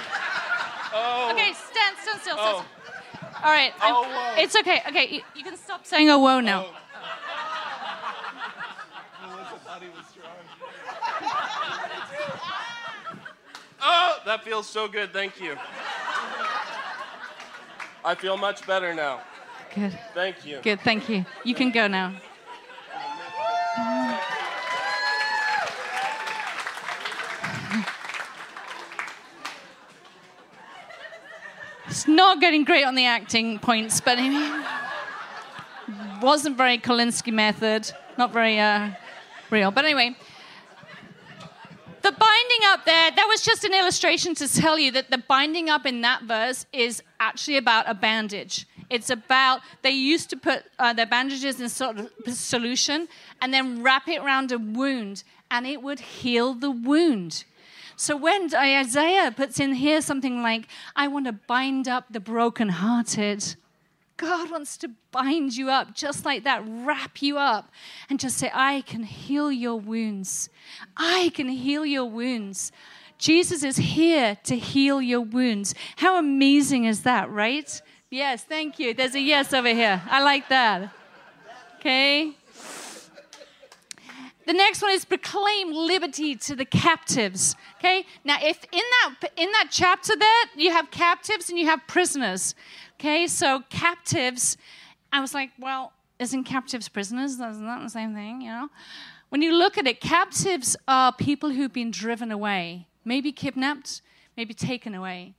Oh. 0.93 1.31
Okay, 1.31 1.53
stand, 1.53 1.95
stand 2.03 2.19
still. 2.21 2.35
Stand 2.35 2.39
Oh. 2.39 2.65
still. 2.67 2.82
All 3.43 3.51
right. 3.51 3.73
Oh, 3.81 4.03
whoa. 4.03 4.41
It's 4.41 4.55
okay. 4.55 4.81
Okay, 4.87 5.15
you, 5.15 5.21
you 5.35 5.43
can 5.43 5.57
stop 5.57 5.85
saying 5.85 6.09
"oh 6.09 6.19
whoa" 6.19 6.39
now. 6.39 6.65
Oh. 6.65 6.73
Melissa 9.27 9.57
thought 9.65 9.81
he 9.81 9.89
was 9.89 10.05
strong. 10.07 10.31
Oh, 13.81 14.19
that 14.25 14.43
feels 14.45 14.69
so 14.69 14.87
good. 14.87 15.11
Thank 15.11 15.41
you. 15.41 15.57
I 18.05 18.15
feel 18.15 18.37
much 18.37 18.65
better 18.65 18.93
now. 18.93 19.21
Good. 19.75 19.97
Thank 20.13 20.45
you. 20.45 20.59
Good. 20.61 20.79
Thank 20.81 21.09
you. 21.09 21.25
You 21.43 21.53
can 21.53 21.71
go 21.71 21.87
now. 21.87 22.13
Not 32.07 32.41
getting 32.41 32.63
great 32.63 32.85
on 32.85 32.95
the 32.95 33.05
acting 33.05 33.59
points, 33.59 34.01
but 34.01 34.17
I 34.19 34.63
wasn't 36.21 36.57
very 36.57 36.77
Kolinsky 36.77 37.31
method. 37.31 37.91
Not 38.17 38.33
very 38.33 38.59
uh, 38.59 38.91
real. 39.49 39.71
But 39.71 39.85
anyway, 39.85 40.15
the 42.01 42.11
binding 42.11 42.63
up 42.65 42.85
there, 42.85 43.11
that 43.11 43.25
was 43.27 43.41
just 43.41 43.63
an 43.63 43.73
illustration 43.73 44.35
to 44.35 44.47
tell 44.47 44.77
you 44.77 44.91
that 44.91 45.11
the 45.11 45.19
binding 45.19 45.69
up 45.69 45.85
in 45.85 46.01
that 46.01 46.23
verse 46.23 46.65
is 46.73 47.01
actually 47.19 47.57
about 47.57 47.89
a 47.89 47.93
bandage. 47.93 48.65
It's 48.89 49.09
about, 49.09 49.61
they 49.81 49.91
used 49.91 50.29
to 50.31 50.37
put 50.37 50.65
uh, 50.79 50.93
their 50.93 51.05
bandages 51.05 51.61
in 51.61 51.69
sort 51.69 51.97
of 51.97 52.11
solution 52.27 53.07
and 53.41 53.53
then 53.53 53.81
wrap 53.81 54.07
it 54.07 54.21
around 54.21 54.51
a 54.51 54.57
wound, 54.57 55.23
and 55.49 55.65
it 55.65 55.81
would 55.81 55.99
heal 55.99 56.53
the 56.53 56.71
wound. 56.71 57.45
So 57.95 58.15
when 58.15 58.53
Isaiah 58.55 59.31
puts 59.31 59.59
in 59.59 59.73
here 59.73 60.01
something 60.01 60.41
like, 60.41 60.67
I 60.95 61.07
want 61.07 61.25
to 61.25 61.33
bind 61.33 61.87
up 61.87 62.05
the 62.09 62.19
brokenhearted, 62.19 63.55
God 64.17 64.51
wants 64.51 64.77
to 64.77 64.91
bind 65.11 65.55
you 65.55 65.69
up 65.69 65.95
just 65.95 66.25
like 66.25 66.43
that, 66.43 66.63
wrap 66.65 67.21
you 67.21 67.37
up, 67.37 67.71
and 68.09 68.19
just 68.19 68.37
say, 68.37 68.51
I 68.53 68.81
can 68.81 69.03
heal 69.03 69.51
your 69.51 69.79
wounds. 69.79 70.49
I 70.95 71.31
can 71.33 71.49
heal 71.49 71.85
your 71.85 72.05
wounds. 72.05 72.71
Jesus 73.17 73.63
is 73.63 73.77
here 73.77 74.37
to 74.43 74.55
heal 74.55 75.01
your 75.01 75.21
wounds. 75.21 75.73
How 75.97 76.17
amazing 76.17 76.85
is 76.85 77.03
that, 77.03 77.29
right? 77.31 77.81
Yes, 78.09 78.43
thank 78.43 78.79
you. 78.79 78.93
There's 78.93 79.15
a 79.15 79.19
yes 79.19 79.53
over 79.53 79.69
here. 79.69 80.01
I 80.09 80.21
like 80.23 80.49
that. 80.49 80.91
Okay. 81.79 82.35
The 84.45 84.53
next 84.53 84.81
one 84.81 84.91
is 84.91 85.05
proclaim 85.05 85.73
liberty 85.73 86.35
to 86.35 86.55
the 86.55 86.65
captives. 86.65 87.55
Okay? 87.79 88.05
Now 88.23 88.37
if 88.41 88.63
in 88.71 88.81
that 88.81 89.31
in 89.37 89.51
that 89.51 89.67
chapter 89.71 90.15
there 90.15 90.43
you 90.55 90.71
have 90.71 90.91
captives 90.91 91.49
and 91.49 91.57
you 91.57 91.65
have 91.65 91.81
prisoners. 91.87 92.55
Okay? 92.99 93.27
So 93.27 93.63
captives 93.69 94.57
I 95.13 95.19
was 95.19 95.35
like, 95.35 95.51
well, 95.59 95.93
isn't 96.17 96.45
captives 96.45 96.89
prisoners? 96.89 97.37
Not 97.37 97.53
that 97.53 97.83
the 97.83 97.89
same 97.89 98.15
thing, 98.15 98.41
you 98.41 98.49
know? 98.49 98.69
When 99.29 99.43
you 99.43 99.53
look 99.53 99.77
at 99.77 99.85
it, 99.85 100.01
captives 100.01 100.75
are 100.87 101.13
people 101.13 101.51
who've 101.51 101.71
been 101.71 101.91
driven 101.91 102.31
away, 102.31 102.87
maybe 103.05 103.31
kidnapped, 103.31 104.01
maybe 104.35 104.53
taken 104.53 104.95
away. 104.95 105.35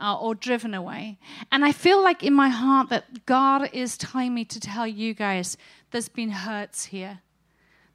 Uh, 0.00 0.18
or 0.18 0.34
driven 0.34 0.74
away. 0.74 1.16
And 1.52 1.64
I 1.64 1.70
feel 1.70 2.02
like 2.02 2.24
in 2.24 2.34
my 2.34 2.48
heart 2.48 2.88
that 2.88 3.26
God 3.26 3.70
is 3.72 3.96
telling 3.96 4.34
me 4.34 4.44
to 4.46 4.58
tell 4.58 4.88
you 4.88 5.14
guys 5.14 5.56
there's 5.92 6.08
been 6.08 6.30
hurts 6.30 6.86
here. 6.86 7.20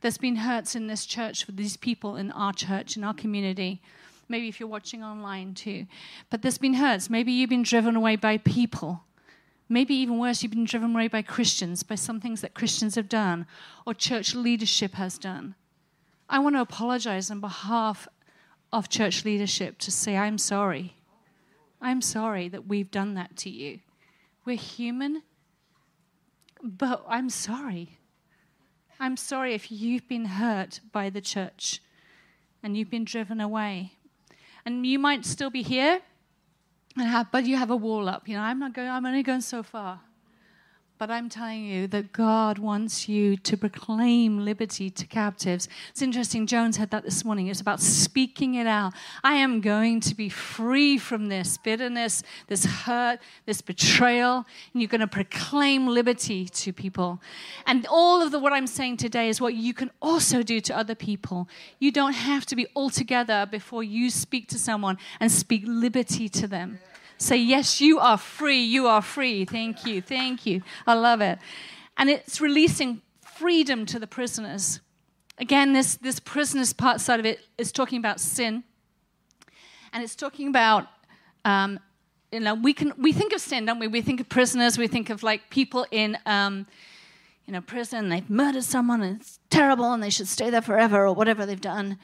There's 0.01 0.17
been 0.17 0.37
hurts 0.37 0.75
in 0.75 0.87
this 0.87 1.05
church 1.05 1.43
for 1.43 1.51
these 1.51 1.77
people 1.77 2.15
in 2.15 2.31
our 2.31 2.53
church, 2.53 2.95
in 2.95 3.03
our 3.03 3.13
community. 3.13 3.81
Maybe 4.27 4.47
if 4.47 4.59
you're 4.59 4.69
watching 4.69 5.03
online 5.03 5.53
too. 5.53 5.87
But 6.29 6.41
there's 6.41 6.57
been 6.57 6.75
hurts. 6.75 7.09
Maybe 7.09 7.31
you've 7.31 7.49
been 7.49 7.63
driven 7.63 7.95
away 7.95 8.15
by 8.15 8.37
people. 8.37 9.03
Maybe 9.67 9.93
even 9.95 10.17
worse, 10.17 10.41
you've 10.41 10.51
been 10.51 10.65
driven 10.65 10.95
away 10.95 11.07
by 11.07 11.21
Christians, 11.21 11.83
by 11.83 11.95
some 11.95 12.19
things 12.19 12.41
that 12.41 12.55
Christians 12.55 12.95
have 12.95 13.07
done 13.07 13.45
or 13.85 13.93
church 13.93 14.33
leadership 14.33 14.93
has 14.93 15.17
done. 15.17 15.55
I 16.27 16.39
want 16.39 16.55
to 16.55 16.61
apologize 16.61 17.29
on 17.29 17.39
behalf 17.39 18.07
of 18.71 18.89
church 18.89 19.25
leadership 19.25 19.77
to 19.79 19.91
say, 19.91 20.17
I'm 20.17 20.37
sorry. 20.37 20.95
I'm 21.81 22.01
sorry 22.01 22.49
that 22.49 22.67
we've 22.67 22.89
done 22.91 23.13
that 23.15 23.37
to 23.37 23.49
you. 23.49 23.79
We're 24.45 24.57
human, 24.57 25.23
but 26.63 27.03
I'm 27.07 27.29
sorry. 27.29 27.98
I'm 28.99 29.15
sorry 29.15 29.53
if 29.53 29.71
you've 29.71 30.07
been 30.07 30.25
hurt 30.25 30.81
by 30.91 31.09
the 31.09 31.21
church 31.21 31.81
and 32.61 32.75
you've 32.75 32.89
been 32.89 33.05
driven 33.05 33.39
away. 33.39 33.93
And 34.65 34.85
you 34.85 34.99
might 34.99 35.25
still 35.25 35.49
be 35.49 35.61
here, 35.61 36.01
have, 36.97 37.31
but 37.31 37.45
you 37.45 37.55
have 37.55 37.71
a 37.71 37.75
wall 37.75 38.09
up. 38.09 38.27
You 38.27 38.35
know, 38.35 38.41
I'm 38.41 38.59
not 38.59 38.73
going, 38.73 38.89
I'm 38.89 39.05
only 39.05 39.23
going 39.23 39.41
so 39.41 39.63
far. 39.63 40.01
But 40.99 41.09
I'm 41.09 41.29
telling 41.29 41.63
you 41.63 41.87
that 41.87 42.11
God 42.11 42.59
wants 42.59 43.07
you 43.07 43.37
to 43.37 43.55
proclaim 43.55 44.43
liberty 44.43 44.89
to 44.89 45.07
captives. 45.07 45.69
It's 45.91 46.01
interesting, 46.01 46.45
Jones 46.45 46.75
had 46.75 46.91
that 46.91 47.05
this 47.05 47.23
morning. 47.23 47.47
It's 47.47 47.61
about 47.61 47.79
speaking 47.79 48.55
it 48.55 48.67
out. 48.67 48.91
I 49.23 49.35
am 49.35 49.61
going 49.61 50.01
to 50.01 50.13
be 50.13 50.27
free 50.27 50.97
from 50.97 51.29
this 51.29 51.57
bitterness, 51.57 52.21
this 52.47 52.65
hurt, 52.65 53.19
this 53.45 53.61
betrayal, 53.61 54.45
and 54.73 54.81
you're 54.81 54.89
going 54.89 54.99
to 54.99 55.07
proclaim 55.07 55.87
liberty 55.87 56.49
to 56.49 56.73
people. 56.73 57.21
And 57.65 57.87
all 57.89 58.21
of 58.21 58.33
the, 58.33 58.39
what 58.39 58.51
I'm 58.51 58.67
saying 58.67 58.97
today 58.97 59.29
is 59.29 59.39
what 59.39 59.53
you 59.53 59.73
can 59.73 59.91
also 60.01 60.43
do 60.43 60.59
to 60.59 60.77
other 60.77 60.95
people. 60.95 61.47
You 61.79 61.93
don't 61.93 62.11
have 62.11 62.45
to 62.47 62.57
be 62.57 62.67
all 62.73 62.89
together 62.89 63.47
before 63.49 63.83
you 63.83 64.09
speak 64.09 64.49
to 64.49 64.59
someone 64.59 64.97
and 65.21 65.31
speak 65.31 65.63
liberty 65.65 66.27
to 66.27 66.45
them. 66.45 66.79
Say, 67.19 67.37
Yes, 67.37 67.81
you 67.81 67.99
are 67.99 68.17
free. 68.17 68.63
You 68.63 68.87
are 68.87 69.01
free. 69.01 69.45
Thank 69.45 69.85
you. 69.85 70.01
Thank 70.01 70.45
you. 70.45 70.63
I 70.87 70.93
love 70.93 71.21
it. 71.21 71.37
And 71.97 72.09
it's 72.09 72.39
releasing 72.39 73.01
freedom 73.21 73.85
to 73.87 73.99
the 73.99 74.07
prisoners. 74.07 74.79
Again, 75.37 75.73
this, 75.73 75.95
this 75.95 76.19
prisoners 76.19 76.73
part 76.73 77.01
side 77.01 77.19
of 77.19 77.25
it 77.25 77.41
is 77.57 77.71
talking 77.71 77.99
about 77.99 78.19
sin. 78.19 78.63
And 79.91 80.03
it's 80.03 80.15
talking 80.15 80.47
about, 80.47 80.87
um, 81.43 81.79
you 82.31 82.39
know, 82.39 82.55
we, 82.55 82.73
can, 82.73 82.93
we 82.97 83.11
think 83.11 83.33
of 83.33 83.41
sin, 83.41 83.65
don't 83.65 83.79
we? 83.79 83.87
We 83.87 84.01
think 84.01 84.21
of 84.21 84.29
prisoners, 84.29 84.77
we 84.77 84.87
think 84.87 85.09
of 85.09 85.21
like 85.21 85.49
people 85.49 85.85
in, 85.91 86.17
um, 86.25 86.67
you 87.45 87.53
know, 87.53 87.61
prison, 87.61 88.09
they've 88.09 88.29
murdered 88.29 88.63
someone 88.63 89.01
and 89.01 89.19
it's 89.19 89.39
terrible 89.49 89.91
and 89.91 90.01
they 90.03 90.09
should 90.09 90.27
stay 90.27 90.49
there 90.49 90.61
forever 90.61 91.07
or 91.07 91.13
whatever 91.13 91.45
they've 91.45 91.59
done. 91.59 91.97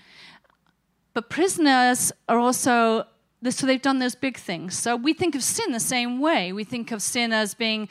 But 1.13 1.29
prisoners 1.29 2.11
are 2.27 2.39
also 2.39 3.05
so 3.51 3.67
they've 3.67 3.81
done 3.81 3.99
those 3.99 4.15
big 4.15 4.37
things. 4.37 4.77
So 4.77 4.95
we 4.95 5.13
think 5.13 5.35
of 5.35 5.43
sin 5.43 5.71
the 5.71 5.79
same 5.79 6.19
way. 6.19 6.51
We 6.51 6.63
think 6.63 6.91
of 6.91 7.01
sin 7.01 7.33
as 7.33 7.53
being, 7.53 7.89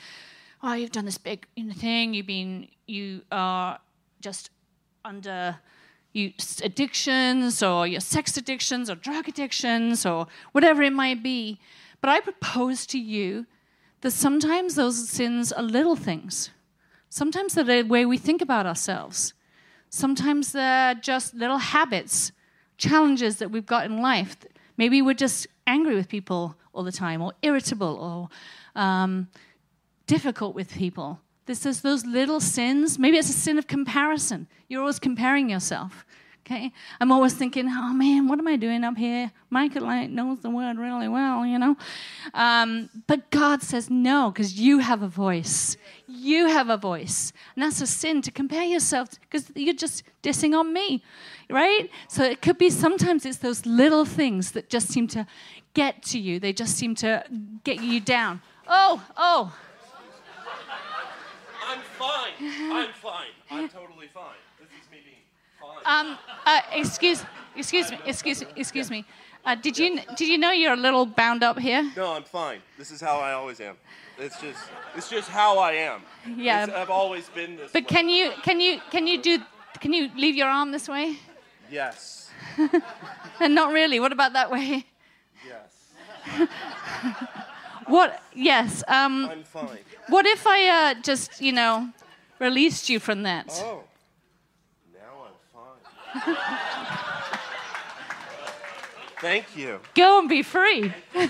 oh, 0.62 0.74
you've 0.74 0.92
done 0.92 1.04
this 1.04 1.18
big 1.18 1.46
thing. 1.74 2.14
You've 2.14 2.26
been, 2.26 2.68
you 2.86 3.22
are 3.30 3.78
just 4.20 4.50
under 5.04 5.56
you 6.12 6.32
addictions 6.62 7.62
or 7.62 7.86
your 7.86 8.00
sex 8.00 8.36
addictions 8.36 8.88
or 8.88 8.94
drug 8.94 9.28
addictions 9.28 10.06
or 10.06 10.26
whatever 10.52 10.82
it 10.82 10.92
might 10.92 11.22
be. 11.22 11.58
But 12.00 12.10
I 12.10 12.20
propose 12.20 12.86
to 12.86 12.98
you 12.98 13.46
that 14.00 14.12
sometimes 14.12 14.76
those 14.76 15.08
sins 15.08 15.52
are 15.52 15.62
little 15.62 15.96
things. 15.96 16.50
Sometimes 17.08 17.54
they're 17.54 17.64
the 17.64 17.82
way 17.82 18.06
we 18.06 18.18
think 18.18 18.40
about 18.40 18.66
ourselves. 18.66 19.34
Sometimes 19.90 20.52
they're 20.52 20.94
just 20.94 21.34
little 21.34 21.58
habits, 21.58 22.32
challenges 22.76 23.36
that 23.36 23.50
we've 23.50 23.66
got 23.66 23.86
in 23.86 24.00
life 24.00 24.36
Maybe 24.76 25.02
we're 25.02 25.14
just 25.14 25.46
angry 25.66 25.94
with 25.94 26.08
people 26.08 26.56
all 26.72 26.82
the 26.82 26.92
time, 26.92 27.22
or 27.22 27.32
irritable, 27.42 27.96
or 28.76 28.80
um, 28.80 29.28
difficult 30.06 30.54
with 30.54 30.74
people. 30.74 31.20
This 31.46 31.66
is 31.66 31.82
those 31.82 32.04
little 32.06 32.40
sins. 32.40 32.98
Maybe 32.98 33.16
it's 33.16 33.30
a 33.30 33.34
sin 33.34 33.58
of 33.58 33.66
comparison. 33.66 34.48
You're 34.68 34.80
always 34.80 34.98
comparing 34.98 35.50
yourself. 35.50 36.04
Okay, 36.46 36.72
I'm 37.00 37.10
always 37.10 37.32
thinking, 37.32 37.66
oh 37.68 37.94
man, 37.94 38.28
what 38.28 38.38
am 38.38 38.46
I 38.46 38.56
doing 38.56 38.84
up 38.84 38.98
here? 38.98 39.32
Michael 39.48 39.84
like 39.84 40.10
knows 40.10 40.40
the 40.40 40.50
word 40.50 40.76
really 40.76 41.08
well, 41.08 41.46
you 41.46 41.58
know. 41.58 41.74
Um, 42.34 42.90
but 43.06 43.30
God 43.30 43.62
says 43.62 43.88
no, 43.88 44.30
because 44.30 44.60
you 44.60 44.80
have 44.80 45.02
a 45.02 45.08
voice. 45.08 45.78
You 46.06 46.48
have 46.48 46.68
a 46.68 46.76
voice, 46.76 47.32
and 47.54 47.64
that's 47.64 47.80
a 47.80 47.86
sin 47.86 48.20
to 48.20 48.30
compare 48.30 48.64
yourself 48.64 49.08
because 49.22 49.50
you're 49.54 49.72
just 49.72 50.02
dissing 50.22 50.54
on 50.54 50.70
me, 50.70 51.02
right? 51.48 51.88
So 52.08 52.22
it 52.22 52.42
could 52.42 52.58
be 52.58 52.68
sometimes 52.68 53.24
it's 53.24 53.38
those 53.38 53.64
little 53.64 54.04
things 54.04 54.52
that 54.52 54.68
just 54.68 54.88
seem 54.88 55.08
to 55.08 55.26
get 55.72 56.02
to 56.02 56.18
you. 56.18 56.38
They 56.38 56.52
just 56.52 56.76
seem 56.76 56.94
to 56.96 57.24
get 57.64 57.82
you 57.82 58.00
down. 58.00 58.42
Oh, 58.68 59.02
oh. 59.16 59.56
I'm 61.66 61.80
fine. 61.98 62.32
I'm 62.70 62.92
fine. 62.92 63.32
I'm 63.50 63.68
totally 63.80 64.08
fine. 64.12 64.36
This 64.60 64.68
is 64.68 64.90
me 64.90 64.98
being 65.04 65.16
fine. 65.60 65.73
Um, 65.84 66.18
uh, 66.46 66.60
excuse, 66.72 67.24
excuse 67.56 67.90
me, 67.90 67.98
excuse 68.06 68.40
me, 68.40 68.46
excuse 68.56 68.90
me. 68.90 69.04
Uh, 69.44 69.54
did 69.54 69.76
you 69.76 70.00
did 70.16 70.28
you 70.28 70.38
know 70.38 70.50
you're 70.52 70.72
a 70.72 70.76
little 70.76 71.04
bound 71.04 71.42
up 71.42 71.58
here? 71.58 71.82
no, 71.96 72.14
I'm 72.14 72.22
fine. 72.24 72.60
This 72.78 72.90
is 72.90 73.00
how 73.00 73.18
I 73.18 73.32
always 73.32 73.60
am. 73.60 73.76
It's 74.18 74.40
just, 74.40 74.60
it's 74.96 75.08
just 75.10 75.28
how 75.28 75.58
I 75.58 75.72
am. 75.72 76.00
Yeah. 76.36 76.62
It's- 76.62 76.78
I've 76.78 76.88
always 76.90 77.28
been 77.28 77.56
this 77.56 77.70
But 77.72 77.82
way. 77.82 77.88
can 77.88 78.08
you 78.08 78.30
can 78.42 78.60
you 78.60 78.80
can 78.90 79.06
you 79.06 79.20
do 79.20 79.38
can 79.80 79.92
you 79.92 80.08
leave 80.16 80.34
your 80.36 80.48
arm 80.48 80.70
this 80.72 80.88
way? 80.88 81.16
Yes. 81.70 82.30
And 83.40 83.54
not 83.54 83.72
really. 83.72 83.98
What 84.00 84.12
about 84.12 84.32
that 84.34 84.50
way? 84.50 84.86
Yes. 85.46 86.48
What? 87.86 88.22
Yes. 88.34 88.82
Um, 88.88 89.26
I'm 89.30 89.44
fine. 89.44 89.78
what 90.08 90.24
if 90.24 90.46
I 90.46 90.68
uh, 90.68 90.94
just 91.02 91.40
you 91.42 91.52
know 91.52 91.90
released 92.38 92.88
you 92.88 92.98
from 92.98 93.24
that? 93.24 93.46
Oh. 93.62 93.84
Thank 99.20 99.56
you. 99.56 99.80
Go 99.94 100.18
and 100.20 100.28
be 100.28 100.42
free. 100.42 100.92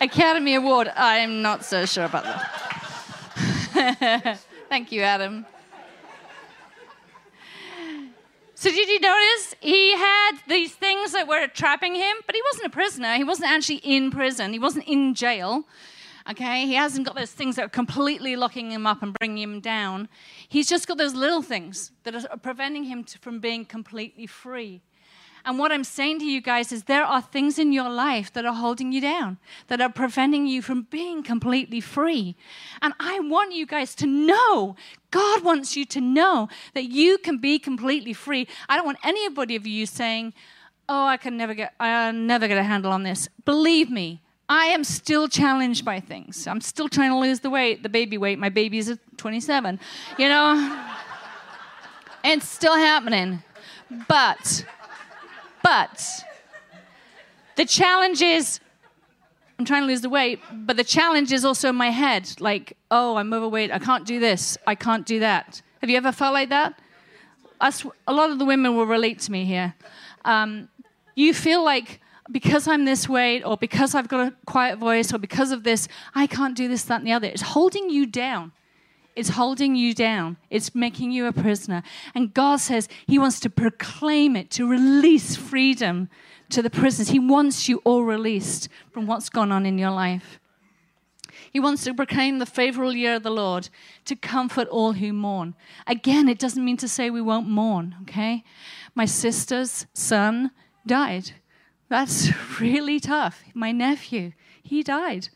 Academy 0.00 0.54
Award. 0.54 0.88
I'm 0.96 1.42
not 1.42 1.64
so 1.64 1.86
sure 1.86 2.04
about 2.04 2.24
that. 2.24 2.50
Thank 4.68 4.92
you, 4.92 5.02
Adam. 5.02 5.46
So, 8.60 8.72
did 8.72 8.88
you 8.88 8.98
notice 8.98 9.54
he 9.60 9.92
had 9.92 10.32
these 10.48 10.72
things 10.72 11.12
that 11.12 11.28
were 11.28 11.46
trapping 11.46 11.94
him, 11.94 12.16
but 12.26 12.34
he 12.34 12.42
wasn't 12.50 12.66
a 12.66 12.70
prisoner. 12.70 13.14
He 13.14 13.22
wasn't 13.22 13.52
actually 13.52 13.76
in 13.84 14.10
prison. 14.10 14.52
He 14.52 14.58
wasn't 14.58 14.88
in 14.88 15.14
jail. 15.14 15.62
Okay, 16.28 16.66
he 16.66 16.74
hasn't 16.74 17.06
got 17.06 17.14
those 17.14 17.30
things 17.30 17.54
that 17.54 17.66
are 17.66 17.68
completely 17.68 18.34
locking 18.34 18.72
him 18.72 18.84
up 18.84 19.00
and 19.00 19.14
bringing 19.20 19.44
him 19.44 19.60
down. 19.60 20.08
He's 20.48 20.66
just 20.66 20.88
got 20.88 20.98
those 20.98 21.14
little 21.14 21.40
things 21.40 21.92
that 22.02 22.16
are 22.16 22.36
preventing 22.36 22.82
him 22.82 23.04
from 23.04 23.38
being 23.38 23.64
completely 23.64 24.26
free. 24.26 24.82
And 25.44 25.58
what 25.58 25.72
I'm 25.72 25.84
saying 25.84 26.18
to 26.20 26.24
you 26.24 26.40
guys 26.40 26.72
is 26.72 26.84
there 26.84 27.04
are 27.04 27.22
things 27.22 27.58
in 27.58 27.72
your 27.72 27.88
life 27.88 28.32
that 28.32 28.44
are 28.44 28.54
holding 28.54 28.92
you 28.92 29.00
down, 29.00 29.38
that 29.68 29.80
are 29.80 29.90
preventing 29.90 30.46
you 30.46 30.62
from 30.62 30.82
being 30.90 31.22
completely 31.22 31.80
free. 31.80 32.36
And 32.82 32.94
I 33.00 33.20
want 33.20 33.54
you 33.54 33.66
guys 33.66 33.94
to 33.96 34.06
know, 34.06 34.76
God 35.10 35.42
wants 35.42 35.76
you 35.76 35.84
to 35.86 36.00
know 36.00 36.48
that 36.74 36.84
you 36.84 37.18
can 37.18 37.38
be 37.38 37.58
completely 37.58 38.12
free. 38.12 38.46
I 38.68 38.76
don't 38.76 38.86
want 38.86 38.98
anybody 39.04 39.56
of 39.56 39.66
you 39.66 39.86
saying, 39.86 40.34
"Oh, 40.88 41.06
I 41.06 41.16
can 41.16 41.36
never 41.36 41.54
get 41.54 41.74
I 41.80 42.10
never 42.12 42.48
get 42.48 42.58
a 42.58 42.62
handle 42.62 42.92
on 42.92 43.02
this." 43.02 43.28
Believe 43.44 43.90
me, 43.90 44.20
I 44.48 44.66
am 44.66 44.82
still 44.82 45.28
challenged 45.28 45.84
by 45.84 46.00
things. 46.00 46.46
I'm 46.46 46.60
still 46.60 46.88
trying 46.88 47.10
to 47.10 47.18
lose 47.18 47.40
the 47.40 47.50
weight, 47.50 47.82
the 47.82 47.88
baby 47.88 48.16
weight. 48.16 48.38
My 48.38 48.48
baby's 48.48 48.88
at 48.88 48.98
27. 49.18 49.78
You 50.18 50.28
know, 50.28 50.86
it's 52.24 52.48
still 52.48 52.76
happening. 52.76 53.42
But 54.08 54.64
but 55.68 56.24
the 57.56 57.66
challenge 57.66 58.22
is 58.22 58.58
I'm 59.58 59.66
trying 59.66 59.82
to 59.82 59.86
lose 59.86 60.00
the 60.00 60.08
weight, 60.08 60.40
but 60.52 60.76
the 60.78 60.88
challenge 60.98 61.30
is 61.30 61.44
also 61.44 61.68
in 61.68 61.76
my 61.76 61.90
head 61.90 62.24
like, 62.40 62.74
oh, 62.90 63.16
I'm 63.16 63.34
overweight. 63.34 63.70
I 63.70 63.78
can't 63.78 64.06
do 64.06 64.18
this. 64.18 64.56
I 64.66 64.74
can't 64.74 65.04
do 65.04 65.18
that. 65.20 65.60
Have 65.80 65.90
you 65.90 65.98
ever 65.98 66.12
felt 66.12 66.32
like 66.32 66.48
that? 66.48 66.80
Us, 67.60 67.84
a 68.06 68.14
lot 68.14 68.30
of 68.30 68.38
the 68.38 68.46
women 68.46 68.76
will 68.76 68.86
relate 68.86 69.18
to 69.24 69.32
me 69.32 69.44
here. 69.44 69.74
Um, 70.24 70.68
you 71.16 71.34
feel 71.34 71.62
like 71.62 72.00
because 72.30 72.66
I'm 72.66 72.84
this 72.86 73.06
weight, 73.06 73.42
or 73.44 73.56
because 73.56 73.94
I've 73.94 74.08
got 74.08 74.20
a 74.28 74.34
quiet 74.46 74.78
voice, 74.78 75.12
or 75.12 75.18
because 75.18 75.50
of 75.50 75.64
this, 75.64 75.88
I 76.14 76.26
can't 76.26 76.56
do 76.56 76.68
this, 76.68 76.84
that, 76.84 77.00
and 77.00 77.06
the 77.06 77.12
other. 77.12 77.26
It's 77.26 77.42
holding 77.42 77.90
you 77.90 78.06
down. 78.06 78.52
It's 79.18 79.30
holding 79.30 79.74
you 79.74 79.94
down. 79.94 80.36
It's 80.48 80.76
making 80.76 81.10
you 81.10 81.26
a 81.26 81.32
prisoner. 81.32 81.82
And 82.14 82.32
God 82.32 82.60
says 82.60 82.88
He 83.08 83.18
wants 83.18 83.40
to 83.40 83.50
proclaim 83.50 84.36
it, 84.36 84.48
to 84.52 84.68
release 84.68 85.34
freedom 85.34 86.08
to 86.50 86.62
the 86.62 86.70
prisoners. 86.70 87.08
He 87.08 87.18
wants 87.18 87.68
you 87.68 87.78
all 87.78 88.04
released 88.04 88.68
from 88.92 89.08
what's 89.08 89.28
gone 89.28 89.50
on 89.50 89.66
in 89.66 89.76
your 89.76 89.90
life. 89.90 90.38
He 91.52 91.58
wants 91.58 91.82
to 91.82 91.94
proclaim 91.94 92.38
the 92.38 92.46
favorable 92.46 92.94
year 92.94 93.16
of 93.16 93.24
the 93.24 93.30
Lord, 93.30 93.70
to 94.04 94.14
comfort 94.14 94.68
all 94.68 94.92
who 94.92 95.12
mourn. 95.12 95.56
Again, 95.88 96.28
it 96.28 96.38
doesn't 96.38 96.64
mean 96.64 96.76
to 96.76 96.86
say 96.86 97.10
we 97.10 97.20
won't 97.20 97.48
mourn, 97.48 97.96
okay? 98.02 98.44
My 98.94 99.04
sister's 99.04 99.86
son 99.94 100.52
died. 100.86 101.32
That's 101.88 102.30
really 102.60 103.00
tough. 103.00 103.42
My 103.52 103.72
nephew, 103.72 104.30
he 104.62 104.84
died. 104.84 105.30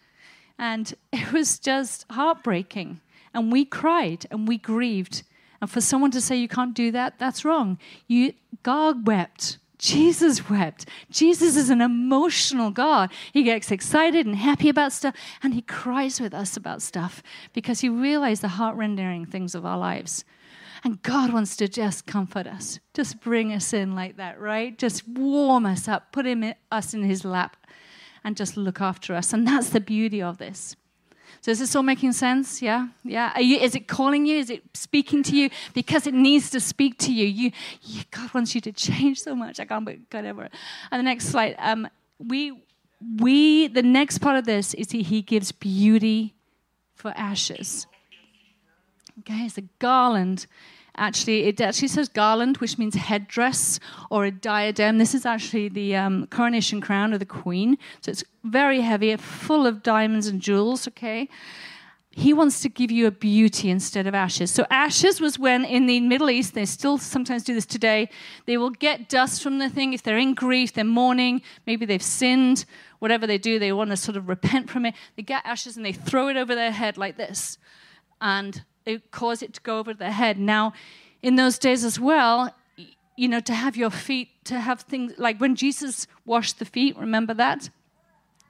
And 0.57 0.95
it 1.13 1.33
was 1.33 1.59
just 1.59 2.07
heartbreaking. 2.13 3.01
And 3.35 3.51
we 3.51 3.65
cried 3.65 4.27
and 4.31 4.47
we 4.47 4.59
grieved. 4.59 5.23
And 5.61 5.71
for 5.71 5.81
someone 5.81 6.11
to 6.11 6.21
say 6.21 6.37
you 6.37 6.49
can't 6.49 6.75
do 6.75 6.91
that, 6.91 7.19
that's 7.19 7.45
wrong. 7.45 7.79
You, 8.09 8.35
God 8.63 9.07
wept. 9.07 9.59
Jesus 9.79 10.49
wept. 10.49 10.89
Jesus 11.11 11.57
is 11.57 11.69
an 11.69 11.81
emotional 11.81 12.71
God. 12.71 13.11
He 13.33 13.43
gets 13.43 13.73
excited 13.73 14.27
and 14.27 14.37
happy 14.37 14.69
about 14.69 14.93
stuff, 14.93 15.17
and 15.43 15.55
he 15.55 15.63
cries 15.63 16.21
with 16.21 16.33
us 16.33 16.57
about 16.57 16.83
stuff 16.83 17.21
because 17.53 17.81
he 17.81 17.89
realized 17.89 18.43
the 18.43 18.49
heart 18.49 18.77
rendering 18.77 19.27
things 19.27 19.57
of 19.57 19.67
our 19.67 19.77
lives. 19.77 20.25
And 20.85 21.03
God 21.03 21.33
wants 21.33 21.57
to 21.57 21.67
just 21.67 22.07
comfort 22.07 22.47
us, 22.47 22.79
just 22.95 23.21
bring 23.21 23.53
us 23.53 23.73
in 23.73 23.97
like 23.97 24.17
that, 24.19 24.41
right? 24.41 24.79
Just 24.79 25.07
warm 25.09 25.67
us 25.67 25.89
up, 25.89 26.13
put 26.13 26.27
him 26.27 26.55
us 26.71 26.95
in 26.95 27.03
his 27.03 27.25
lap, 27.25 27.57
and 28.23 28.37
just 28.37 28.57
look 28.57 28.81
after 28.81 29.17
us. 29.17 29.33
And 29.33 29.47
that's 29.47 29.71
the 29.71 29.81
beauty 29.81 30.23
of 30.23 30.39
this. 30.39 30.77
So 31.43 31.51
is 31.51 31.59
this 31.59 31.75
all 31.75 31.83
making 31.83 32.13
sense? 32.13 32.63
Yeah, 32.63 32.87
yeah. 33.03 33.37
You, 33.37 33.59
is 33.59 33.75
it 33.75 33.89
calling 33.89 34.27
you? 34.27 34.39
Is 34.39 34.49
it 34.49 34.63
speaking 34.75 35.25
to 35.25 35.37
you? 35.37 35.51
Because 35.75 36.07
it 36.07 36.15
needs 36.15 36.51
to 36.51 36.61
speak 36.61 36.99
to 36.99 37.13
you. 37.13 37.27
You, 37.27 37.51
you 37.83 38.03
God 38.13 38.33
wants 38.33 38.55
you 38.55 38.61
to 38.61 38.71
change 38.71 39.21
so 39.21 39.35
much. 39.35 39.59
I 39.59 39.65
can't, 39.65 39.85
but 39.85 39.97
whatever. 40.13 40.49
And 40.93 41.01
the 41.01 41.03
next 41.03 41.27
slide. 41.27 41.57
Um, 41.59 41.89
we, 42.19 42.63
we. 43.19 43.67
The 43.67 43.83
next 43.83 44.19
part 44.19 44.37
of 44.37 44.45
this 44.45 44.73
is 44.75 44.93
he, 44.93 45.03
he 45.03 45.21
gives 45.21 45.51
beauty 45.51 46.35
for 46.95 47.13
ashes. 47.17 47.89
Okay, 49.19 49.45
it's 49.47 49.59
a 49.59 49.63
garland. 49.81 50.47
Actually, 50.97 51.45
it 51.45 51.61
actually 51.61 51.89
says 51.89 52.09
garland, 52.09 52.59
which 52.59 52.77
means 52.77 52.95
headdress 52.95 53.81
or 54.11 54.27
a 54.27 54.31
diadem. 54.31 54.99
This 54.99 55.15
is 55.15 55.25
actually 55.25 55.69
the 55.69 55.97
um, 55.97 56.27
coronation 56.27 56.81
crown 56.83 57.15
of 57.15 57.19
the 57.19 57.27
queen. 57.27 57.79
So 58.03 58.11
it's 58.11 58.25
very 58.45 58.83
heavy, 58.83 59.17
full 59.17 59.67
of 59.67 59.83
diamonds 59.83 60.27
and 60.27 60.41
jewels, 60.41 60.87
okay? 60.89 61.29
He 62.11 62.35
wants 62.35 62.61
to 62.61 62.69
give 62.69 62.91
you 62.91 63.07
a 63.07 63.11
beauty 63.11 63.71
instead 63.71 64.07
of 64.07 64.15
ashes. 64.15 64.51
So, 64.51 64.67
ashes 64.69 65.19
was 65.19 65.39
when 65.39 65.65
in 65.65 65.87
the 65.87 65.99
Middle 66.01 66.29
East, 66.29 66.53
they 66.53 66.67
still 66.67 66.99
sometimes 66.99 67.43
do 67.43 67.55
this 67.55 67.65
today, 67.65 68.11
they 68.45 68.59
will 68.59 68.69
get 68.69 69.09
dust 69.09 69.43
from 69.43 69.59
the 69.59 69.71
thing. 69.71 69.95
If 69.95 70.03
they're 70.03 70.19
in 70.19 70.35
grief, 70.35 70.75
they're 70.75 70.85
mourning, 70.85 71.41
maybe 71.67 71.87
they've 71.87 72.03
sinned, 72.03 72.67
whatever 72.99 73.27
they 73.27 73.39
do, 73.39 73.59
they 73.59 73.73
want 73.73 73.91
to 73.91 73.97
sort 73.97 74.19
of 74.19 74.29
repent 74.29 74.69
from 74.69 74.85
it. 74.85 74.95
They 75.17 75.23
get 75.23 75.41
ashes 75.47 75.79
and 75.79 75.87
they 75.87 75.93
throw 75.95 76.29
it 76.29 76.37
over 76.37 76.55
their 76.55 76.71
head 76.71 76.99
like 76.99 77.17
this. 77.17 77.57
And 78.21 78.63
they 78.85 78.99
cause 79.11 79.43
it 79.43 79.55
to 79.55 79.61
go 79.61 79.79
over 79.79 79.95
their 79.95 80.13
head. 80.13 80.39
Now, 80.39 80.73
in 81.23 81.37
those 81.37 81.59
days 81.59 81.85
as 81.85 81.99
well, 82.01 82.55
you 83.17 83.29
know, 83.29 83.41
to 83.41 83.55
have 83.55 83.77
your 83.77 83.91
feet, 83.91 84.29
to 84.45 84.61
have 84.61 84.81
things 84.81 85.13
like 85.19 85.39
when 85.39 85.55
Jesus 85.55 86.07
washed 86.25 86.59
the 86.59 86.65
feet, 86.65 86.97
remember 86.97 87.35
that? 87.35 87.71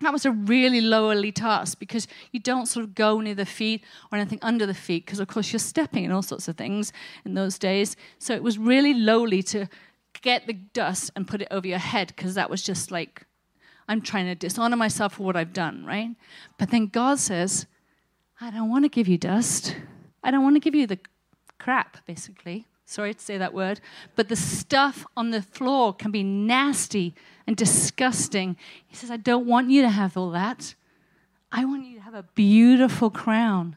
That 0.01 0.13
was 0.13 0.25
a 0.25 0.33
really 0.33 0.81
lowly 0.81 1.31
task 1.31 1.79
because 1.79 2.09
you 2.33 2.41
don't 2.41 2.67
sort 2.67 2.85
of 2.85 2.95
go 2.95 3.21
near 3.21 3.35
the 3.35 3.47
feet 3.47 3.85
or 4.11 4.19
anything 4.19 4.41
under 4.43 4.67
the 4.67 4.75
feet 4.75 5.07
because, 5.07 5.21
of 5.21 5.29
course, 5.29 5.53
you're 5.53 5.61
stepping 5.61 6.05
and 6.05 6.13
all 6.13 6.23
sorts 6.23 6.49
of 6.49 6.57
things 6.57 6.93
in 7.25 7.35
those 7.35 7.59
days. 7.59 7.97
So 8.19 8.35
it 8.35 8.43
was 8.43 8.59
really 8.59 8.95
lowly 8.95 9.43
to 9.45 9.69
get 10.21 10.47
the 10.47 10.55
dust 10.55 11.11
and 11.15 11.27
put 11.27 11.43
it 11.43 11.49
over 11.51 11.67
your 11.67 11.79
head 11.79 12.09
because 12.09 12.35
that 12.35 12.51
was 12.51 12.63
just 12.63 12.91
like, 12.91 13.27
I'm 13.89 14.01
trying 14.01 14.27
to 14.27 14.35
dishonor 14.35 14.77
myself 14.77 15.15
for 15.15 15.25
what 15.25 15.37
I've 15.37 15.53
done, 15.53 15.85
right? 15.85 16.11
But 16.59 16.71
then 16.71 16.87
God 16.87 17.19
says, 17.19 17.67
I 18.41 18.51
don't 18.51 18.71
want 18.71 18.85
to 18.85 18.89
give 18.89 19.07
you 19.07 19.19
dust. 19.19 19.77
I 20.23 20.31
don't 20.31 20.43
want 20.43 20.57
to 20.57 20.61
give 20.61 20.75
you 20.75 20.87
the 20.87 20.99
crap, 21.59 22.05
basically. 22.07 22.67
Sorry 22.85 23.15
to 23.15 23.21
say 23.21 23.39
that 23.39 23.55
word. 23.55 23.81
But 24.17 24.29
the 24.29 24.37
stuff 24.37 25.07
on 25.17 25.31
the 25.31 25.43
floor 25.43 25.95
can 25.95 26.11
be 26.11 26.23
nasty 26.23 27.15
and 27.47 27.57
disgusting. 27.57 28.57
He 28.87 28.97
says, 28.97 29.11
I 29.11 29.17
don't 29.17 29.47
want 29.47 29.71
you 29.71 29.83
to 29.83 29.89
have 29.89 30.17
all 30.17 30.31
that. 30.31 30.75
I 31.51 31.65
want 31.65 31.85
you 31.85 31.97
to 31.97 32.03
have 32.03 32.15
a 32.15 32.25
beautiful 32.35 33.11
crown 33.11 33.77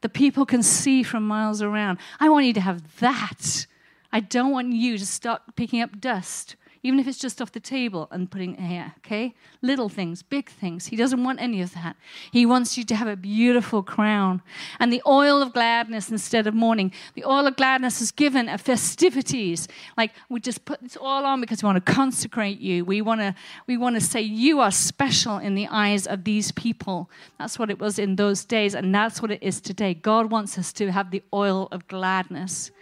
that 0.00 0.10
people 0.10 0.44
can 0.44 0.62
see 0.62 1.02
from 1.02 1.26
miles 1.26 1.62
around. 1.62 1.98
I 2.20 2.28
want 2.28 2.46
you 2.46 2.52
to 2.54 2.60
have 2.60 2.98
that. 3.00 3.66
I 4.12 4.20
don't 4.20 4.50
want 4.50 4.72
you 4.72 4.98
to 4.98 5.06
start 5.06 5.42
picking 5.56 5.80
up 5.80 6.00
dust. 6.00 6.56
Even 6.84 6.98
if 6.98 7.06
it's 7.06 7.18
just 7.18 7.40
off 7.40 7.52
the 7.52 7.60
table 7.60 8.08
and 8.10 8.28
putting 8.28 8.56
here, 8.56 8.94
okay? 8.98 9.34
Little 9.60 9.88
things, 9.88 10.22
big 10.22 10.50
things. 10.50 10.86
He 10.86 10.96
doesn't 10.96 11.22
want 11.22 11.40
any 11.40 11.62
of 11.62 11.74
that. 11.74 11.94
He 12.32 12.44
wants 12.44 12.76
you 12.76 12.82
to 12.84 12.96
have 12.96 13.06
a 13.06 13.14
beautiful 13.14 13.84
crown 13.84 14.42
and 14.80 14.92
the 14.92 15.00
oil 15.06 15.42
of 15.42 15.52
gladness 15.52 16.10
instead 16.10 16.48
of 16.48 16.54
mourning. 16.54 16.92
The 17.14 17.24
oil 17.24 17.46
of 17.46 17.54
gladness 17.54 18.00
is 18.00 18.10
given 18.10 18.48
at 18.48 18.60
festivities. 18.60 19.68
Like 19.96 20.10
we 20.28 20.40
just 20.40 20.64
put 20.64 20.80
this 20.80 20.96
oil 20.96 21.24
on 21.24 21.40
because 21.40 21.62
we 21.62 21.68
want 21.68 21.84
to 21.84 21.92
consecrate 21.92 22.58
you. 22.58 22.84
We 22.84 23.00
want 23.00 23.20
to 23.20 23.36
we 23.68 23.76
want 23.76 23.94
to 23.94 24.00
say 24.00 24.20
you 24.20 24.58
are 24.58 24.72
special 24.72 25.38
in 25.38 25.54
the 25.54 25.68
eyes 25.68 26.08
of 26.08 26.24
these 26.24 26.50
people. 26.50 27.08
That's 27.38 27.60
what 27.60 27.70
it 27.70 27.78
was 27.78 28.00
in 28.00 28.16
those 28.16 28.44
days 28.44 28.74
and 28.74 28.92
that's 28.92 29.22
what 29.22 29.30
it 29.30 29.40
is 29.40 29.60
today. 29.60 29.94
God 29.94 30.32
wants 30.32 30.58
us 30.58 30.72
to 30.74 30.90
have 30.90 31.12
the 31.12 31.22
oil 31.32 31.68
of 31.70 31.86
gladness 31.86 32.72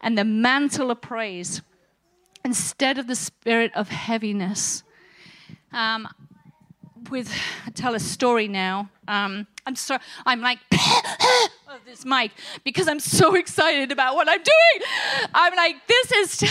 and 0.00 0.16
the 0.16 0.24
mantle 0.24 0.92
of 0.92 1.00
praise 1.00 1.60
instead 2.44 2.98
of 2.98 3.06
the 3.06 3.16
spirit 3.16 3.72
of 3.74 3.88
heaviness. 3.88 4.82
Um, 5.72 6.08
with 7.10 7.32
I 7.66 7.70
tell 7.70 7.94
a 7.94 8.00
story 8.00 8.48
now. 8.48 8.88
Um, 9.08 9.46
I'm 9.66 9.76
so 9.76 9.98
I'm 10.24 10.40
like 10.40 10.58
of 10.72 11.80
this 11.84 12.04
mic 12.04 12.30
because 12.64 12.88
I'm 12.88 13.00
so 13.00 13.34
excited 13.34 13.92
about 13.92 14.14
what 14.14 14.28
I'm 14.28 14.42
doing. 14.42 14.88
I'm 15.34 15.54
like 15.54 15.76
this 15.86 16.12
is 16.12 16.50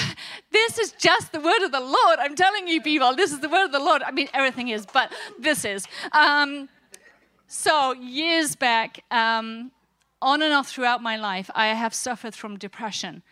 this 0.51 0.77
is 0.77 0.91
just 0.93 1.31
the 1.31 1.39
word 1.39 1.63
of 1.63 1.71
the 1.71 1.79
Lord. 1.79 2.19
I'm 2.19 2.35
telling 2.35 2.67
you, 2.67 2.81
people, 2.81 3.15
this 3.15 3.31
is 3.31 3.39
the 3.39 3.49
word 3.49 3.65
of 3.65 3.71
the 3.71 3.79
Lord. 3.79 4.03
I 4.03 4.11
mean, 4.11 4.27
everything 4.33 4.69
is, 4.69 4.85
but 4.85 5.11
this 5.39 5.65
is. 5.65 5.87
Um, 6.11 6.69
so 7.47 7.93
years 7.93 8.55
back, 8.55 9.03
um, 9.11 9.71
on 10.21 10.41
and 10.41 10.53
off 10.53 10.69
throughout 10.69 11.01
my 11.01 11.17
life, 11.17 11.49
I 11.53 11.67
have 11.67 11.93
suffered 11.93 12.35
from 12.35 12.57
depression 12.57 13.23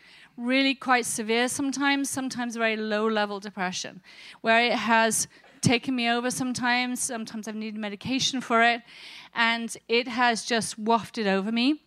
really 0.41 0.75
quite 0.75 1.05
severe 1.05 1.47
sometimes, 1.47 2.09
sometimes 2.09 2.55
very 2.55 2.75
low 2.77 3.07
level 3.07 3.39
depression, 3.39 4.01
where 4.41 4.63
it 4.63 4.73
has 4.73 5.27
taken 5.61 5.95
me 5.95 6.09
over 6.09 6.31
sometimes. 6.31 6.99
Sometimes 6.99 7.47
I've 7.47 7.55
needed 7.55 7.79
medication 7.79 8.41
for 8.41 8.63
it. 8.63 8.81
And 9.33 9.75
it 9.87 10.07
has 10.07 10.43
just 10.43 10.77
wafted 10.77 11.27
over 11.27 11.51
me 11.51 11.81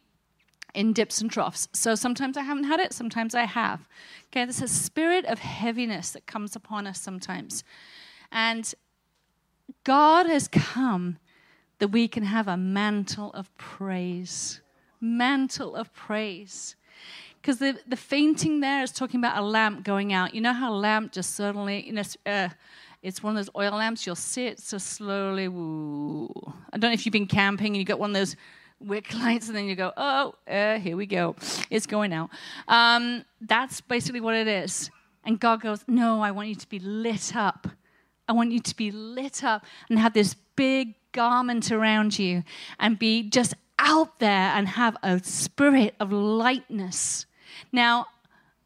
in 0.74 0.92
dips 0.92 1.20
and 1.20 1.30
troughs. 1.30 1.68
So 1.72 1.94
sometimes 1.94 2.36
I 2.36 2.42
haven't 2.42 2.64
had 2.64 2.80
it, 2.80 2.92
sometimes 2.92 3.34
I 3.34 3.44
have. 3.44 3.86
Okay, 4.28 4.44
there's 4.44 4.62
a 4.62 4.68
spirit 4.68 5.24
of 5.26 5.38
heaviness 5.38 6.10
that 6.10 6.26
comes 6.26 6.56
upon 6.56 6.86
us 6.86 7.00
sometimes. 7.00 7.62
And 8.32 8.72
God 9.84 10.26
has 10.26 10.48
come 10.48 11.18
that 11.78 11.88
we 11.88 12.08
can 12.08 12.24
have 12.24 12.48
a 12.48 12.56
mantle 12.56 13.30
of 13.32 13.56
praise. 13.56 14.60
Mantle 15.00 15.76
of 15.76 15.92
praise. 15.92 16.76
Because 17.44 17.58
the, 17.58 17.78
the 17.86 17.96
fainting 17.96 18.60
there 18.60 18.82
is 18.82 18.90
talking 18.90 19.20
about 19.20 19.36
a 19.36 19.42
lamp 19.42 19.84
going 19.84 20.14
out. 20.14 20.34
You 20.34 20.40
know 20.40 20.54
how 20.54 20.72
a 20.72 20.74
lamp 20.74 21.12
just 21.12 21.36
suddenly, 21.36 21.84
you 21.84 21.92
know, 21.92 22.02
uh, 22.24 22.48
it's 23.02 23.22
one 23.22 23.36
of 23.36 23.44
those 23.44 23.50
oil 23.54 23.72
lamps. 23.72 24.06
You'll 24.06 24.16
see 24.16 24.46
it 24.46 24.58
so 24.58 24.78
slowly. 24.78 25.48
Woo. 25.48 26.32
I 26.72 26.78
don't 26.78 26.88
know 26.88 26.94
if 26.94 27.04
you've 27.04 27.12
been 27.12 27.26
camping 27.26 27.66
and 27.66 27.76
you 27.76 27.84
got 27.84 27.98
one 27.98 28.08
of 28.08 28.14
those 28.14 28.34
wick 28.80 29.12
lights, 29.20 29.48
and 29.48 29.56
then 29.56 29.66
you 29.66 29.76
go, 29.76 29.92
oh, 29.94 30.36
uh, 30.48 30.78
here 30.78 30.96
we 30.96 31.04
go. 31.04 31.36
It's 31.68 31.84
going 31.84 32.14
out. 32.14 32.30
Um, 32.66 33.26
that's 33.42 33.82
basically 33.82 34.22
what 34.22 34.34
it 34.34 34.48
is. 34.48 34.90
And 35.22 35.38
God 35.38 35.60
goes, 35.60 35.84
no, 35.86 36.22
I 36.22 36.30
want 36.30 36.48
you 36.48 36.54
to 36.54 36.68
be 36.70 36.78
lit 36.78 37.36
up. 37.36 37.68
I 38.26 38.32
want 38.32 38.52
you 38.52 38.60
to 38.60 38.74
be 38.74 38.90
lit 38.90 39.44
up 39.44 39.66
and 39.90 39.98
have 39.98 40.14
this 40.14 40.34
big 40.56 40.94
garment 41.12 41.70
around 41.70 42.18
you 42.18 42.42
and 42.80 42.98
be 42.98 43.28
just 43.28 43.52
out 43.78 44.18
there 44.18 44.30
and 44.54 44.66
have 44.66 44.96
a 45.02 45.22
spirit 45.22 45.94
of 46.00 46.10
lightness 46.10 47.26
now, 47.72 48.06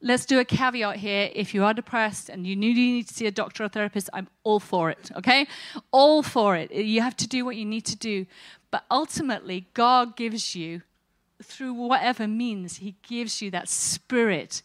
let's 0.00 0.24
do 0.24 0.38
a 0.38 0.44
caveat 0.44 0.96
here. 0.96 1.30
If 1.34 1.54
you 1.54 1.64
are 1.64 1.74
depressed 1.74 2.28
and 2.28 2.46
you 2.46 2.56
need 2.56 3.08
to 3.08 3.14
see 3.14 3.26
a 3.26 3.30
doctor 3.30 3.64
or 3.64 3.68
therapist, 3.68 4.10
I'm 4.12 4.28
all 4.44 4.60
for 4.60 4.90
it, 4.90 5.10
okay? 5.16 5.46
All 5.90 6.22
for 6.22 6.56
it. 6.56 6.72
You 6.72 7.02
have 7.02 7.16
to 7.18 7.28
do 7.28 7.44
what 7.44 7.56
you 7.56 7.64
need 7.64 7.84
to 7.86 7.96
do. 7.96 8.26
But 8.70 8.84
ultimately, 8.90 9.66
God 9.74 10.16
gives 10.16 10.54
you, 10.54 10.82
through 11.42 11.72
whatever 11.74 12.28
means, 12.28 12.78
He 12.78 12.96
gives 13.02 13.40
you 13.40 13.50
that 13.50 13.68
spirit, 13.68 14.62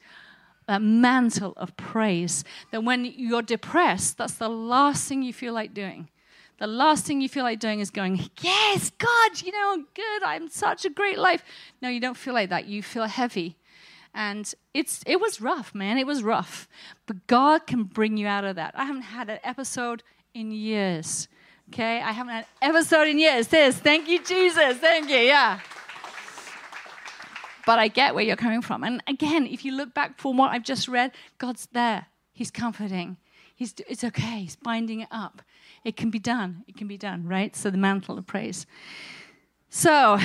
that 0.67 0.81
mantle 0.81 1.53
of 1.57 1.75
praise. 1.77 2.43
That 2.71 2.83
when 2.83 3.05
you're 3.05 3.41
depressed, 3.41 4.17
that's 4.17 4.35
the 4.35 4.49
last 4.49 5.07
thing 5.07 5.23
you 5.23 5.33
feel 5.33 5.53
like 5.53 5.73
doing. 5.73 6.09
The 6.59 6.67
last 6.67 7.05
thing 7.05 7.19
you 7.19 7.29
feel 7.29 7.43
like 7.43 7.59
doing 7.59 7.79
is 7.79 7.89
going, 7.89 8.29
Yes, 8.41 8.91
God, 8.91 9.41
you 9.41 9.51
know, 9.51 9.73
I'm 9.73 9.87
good, 9.93 10.23
I'm 10.23 10.49
such 10.49 10.85
a 10.85 10.89
great 10.89 11.17
life. 11.17 11.43
No, 11.81 11.89
you 11.89 11.99
don't 11.99 12.17
feel 12.17 12.33
like 12.33 12.49
that. 12.49 12.67
You 12.67 12.83
feel 12.83 13.05
heavy 13.05 13.57
and 14.13 14.53
it's 14.73 15.01
it 15.05 15.19
was 15.19 15.41
rough, 15.41 15.73
man. 15.73 15.97
It 15.97 16.05
was 16.05 16.23
rough. 16.23 16.67
But 17.05 17.25
God 17.27 17.65
can 17.65 17.83
bring 17.83 18.17
you 18.17 18.27
out 18.27 18.45
of 18.45 18.55
that. 18.55 18.73
I 18.77 18.85
haven't 18.85 19.03
had 19.03 19.29
an 19.29 19.39
episode 19.43 20.03
in 20.33 20.51
years. 20.51 21.27
Okay? 21.69 22.01
I 22.01 22.11
haven't 22.11 22.33
had 22.33 22.45
an 22.61 22.69
episode 22.75 23.07
in 23.07 23.17
years. 23.17 23.47
This. 23.47 23.77
Thank 23.77 24.07
you, 24.07 24.23
Jesus. 24.23 24.77
Thank 24.77 25.09
you. 25.09 25.17
Yeah. 25.17 25.59
But 27.65 27.79
I 27.79 27.87
get 27.87 28.13
where 28.13 28.23
you're 28.23 28.35
coming 28.35 28.61
from. 28.61 28.83
And 28.83 29.01
again, 29.07 29.47
if 29.47 29.63
you 29.63 29.71
look 29.71 29.93
back 29.93 30.19
from 30.19 30.37
what 30.37 30.51
I've 30.51 30.63
just 30.63 30.87
read, 30.87 31.11
God's 31.37 31.67
there. 31.71 32.07
He's 32.33 32.51
comforting. 32.51 33.17
He's, 33.55 33.73
it's 33.87 34.03
okay. 34.03 34.41
He's 34.41 34.57
binding 34.57 34.99
it 34.99 35.07
up. 35.11 35.41
It 35.85 35.95
can 35.95 36.09
be 36.09 36.19
done. 36.19 36.63
It 36.67 36.75
can 36.75 36.87
be 36.87 36.97
done, 36.97 37.25
right? 37.25 37.55
So 37.55 37.69
the 37.69 37.77
mantle 37.77 38.17
of 38.17 38.27
praise. 38.27 38.65
So, 39.69 40.19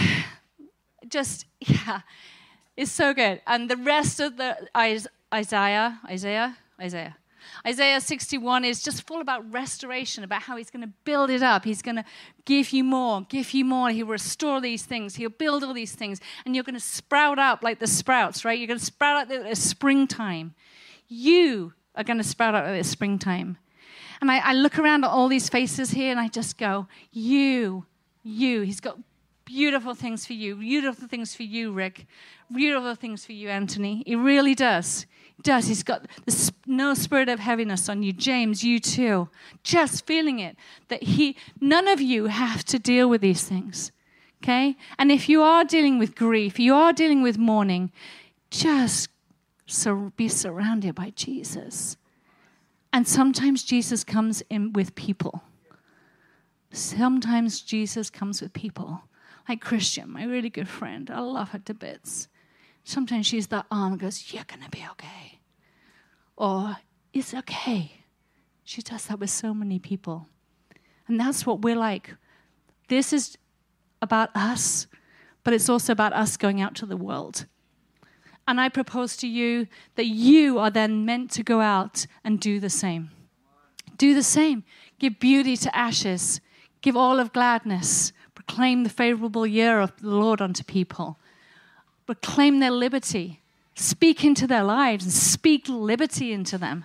just, 1.08 1.46
yeah 1.60 2.00
is 2.78 2.92
so 2.92 3.12
good. 3.12 3.42
And 3.46 3.68
the 3.68 3.76
rest 3.76 4.20
of 4.20 4.36
the 4.36 4.56
Isaiah, 4.76 6.00
Isaiah, 6.08 6.56
Isaiah, 6.80 7.16
Isaiah 7.66 8.00
61 8.00 8.64
is 8.64 8.84
just 8.84 9.04
full 9.04 9.20
about 9.20 9.52
restoration, 9.52 10.22
about 10.22 10.42
how 10.42 10.56
he's 10.56 10.70
going 10.70 10.82
to 10.82 10.92
build 11.04 11.28
it 11.28 11.42
up. 11.42 11.64
He's 11.64 11.82
going 11.82 11.96
to 11.96 12.04
give 12.44 12.70
you 12.70 12.84
more, 12.84 13.22
give 13.28 13.52
you 13.52 13.64
more. 13.64 13.90
He'll 13.90 14.06
restore 14.06 14.60
these 14.60 14.84
things. 14.84 15.16
He'll 15.16 15.28
build 15.28 15.64
all 15.64 15.74
these 15.74 15.92
things. 15.92 16.20
And 16.46 16.54
you're 16.54 16.62
going 16.62 16.76
to 16.76 16.80
sprout 16.80 17.40
up 17.40 17.64
like 17.64 17.80
the 17.80 17.88
sprouts, 17.88 18.44
right? 18.44 18.56
You're 18.56 18.68
going 18.68 18.78
to 18.78 18.84
sprout 18.84 19.16
out 19.16 19.28
like 19.28 19.48
the 19.48 19.56
springtime. 19.56 20.54
You 21.08 21.72
are 21.96 22.04
going 22.04 22.18
to 22.18 22.24
sprout 22.24 22.54
out 22.54 22.64
like 22.64 22.80
the 22.80 22.88
springtime. 22.88 23.58
And 24.20 24.30
I, 24.30 24.38
I 24.38 24.52
look 24.52 24.78
around 24.78 25.04
at 25.04 25.10
all 25.10 25.26
these 25.26 25.48
faces 25.48 25.90
here 25.90 26.12
and 26.12 26.20
I 26.20 26.28
just 26.28 26.58
go, 26.58 26.86
You, 27.10 27.86
you. 28.22 28.60
He's 28.60 28.80
got 28.80 28.98
beautiful 29.48 29.94
things 29.94 30.26
for 30.26 30.34
you, 30.34 30.54
beautiful 30.56 31.08
things 31.08 31.34
for 31.34 31.42
you, 31.42 31.72
Rick, 31.72 32.06
beautiful 32.54 32.94
things 32.94 33.24
for 33.24 33.32
you, 33.32 33.48
Anthony. 33.48 34.02
He 34.04 34.14
really 34.14 34.54
does. 34.54 35.06
He 35.36 35.42
does. 35.42 35.66
He's 35.66 35.82
got 35.82 36.06
this, 36.26 36.52
no 36.66 36.92
spirit 36.92 37.30
of 37.30 37.40
heaviness 37.40 37.88
on 37.88 38.02
you. 38.02 38.12
James, 38.12 38.62
you 38.62 38.78
too. 38.78 39.30
Just 39.62 40.06
feeling 40.06 40.38
it. 40.38 40.56
That 40.88 41.02
he, 41.02 41.34
none 41.62 41.88
of 41.88 41.98
you 41.98 42.26
have 42.26 42.62
to 42.66 42.78
deal 42.78 43.08
with 43.08 43.22
these 43.22 43.42
things. 43.42 43.90
Okay? 44.44 44.76
And 44.98 45.10
if 45.10 45.30
you 45.30 45.42
are 45.42 45.64
dealing 45.64 45.98
with 45.98 46.14
grief, 46.14 46.58
you 46.58 46.74
are 46.74 46.92
dealing 46.92 47.22
with 47.22 47.38
mourning, 47.38 47.90
just 48.50 49.08
so 49.64 50.12
be 50.16 50.28
surrounded 50.28 50.94
by 50.94 51.10
Jesus. 51.16 51.96
And 52.92 53.08
sometimes 53.08 53.62
Jesus 53.62 54.04
comes 54.04 54.42
in 54.50 54.74
with 54.74 54.94
people. 54.94 55.42
Sometimes 56.70 57.62
Jesus 57.62 58.10
comes 58.10 58.42
with 58.42 58.52
people 58.52 59.02
like 59.48 59.60
Christian, 59.60 60.10
my 60.10 60.24
really 60.24 60.50
good 60.50 60.68
friend. 60.68 61.10
I 61.10 61.20
love 61.20 61.50
her 61.50 61.58
to 61.60 61.74
bits. 61.74 62.28
Sometimes 62.84 63.26
she's 63.26 63.46
the 63.46 63.64
arm 63.70 63.92
and 63.92 64.00
goes, 64.00 64.32
You're 64.32 64.44
going 64.44 64.62
to 64.62 64.70
be 64.70 64.84
okay. 64.92 65.40
Or, 66.36 66.76
It's 67.12 67.34
okay. 67.34 67.92
She 68.64 68.82
does 68.82 69.06
that 69.06 69.18
with 69.18 69.30
so 69.30 69.54
many 69.54 69.78
people. 69.78 70.26
And 71.06 71.18
that's 71.18 71.46
what 71.46 71.62
we're 71.62 71.76
like. 71.76 72.14
This 72.88 73.12
is 73.12 73.38
about 74.02 74.30
us, 74.34 74.86
but 75.42 75.54
it's 75.54 75.68
also 75.68 75.92
about 75.92 76.12
us 76.12 76.36
going 76.36 76.60
out 76.60 76.74
to 76.76 76.86
the 76.86 76.96
world. 76.96 77.46
And 78.46 78.60
I 78.60 78.68
propose 78.68 79.16
to 79.18 79.26
you 79.26 79.66
that 79.96 80.06
you 80.06 80.58
are 80.58 80.70
then 80.70 81.04
meant 81.04 81.30
to 81.32 81.42
go 81.42 81.60
out 81.60 82.06
and 82.24 82.38
do 82.40 82.60
the 82.60 82.70
same. 82.70 83.10
Do 83.96 84.14
the 84.14 84.22
same. 84.22 84.64
Give 84.98 85.18
beauty 85.18 85.56
to 85.58 85.76
ashes, 85.76 86.40
give 86.80 86.96
all 86.96 87.18
of 87.18 87.32
gladness, 87.32 88.12
proclaim 88.38 88.84
the 88.84 88.88
favorable 88.88 89.44
year 89.44 89.80
of 89.80 89.90
the 90.00 90.08
Lord 90.08 90.40
unto 90.40 90.62
people, 90.62 91.18
proclaim 92.06 92.60
their 92.60 92.70
liberty, 92.70 93.40
speak 93.74 94.24
into 94.24 94.46
their 94.46 94.62
lives, 94.62 95.02
and 95.04 95.12
speak 95.12 95.68
liberty 95.68 96.32
into 96.32 96.56
them. 96.56 96.84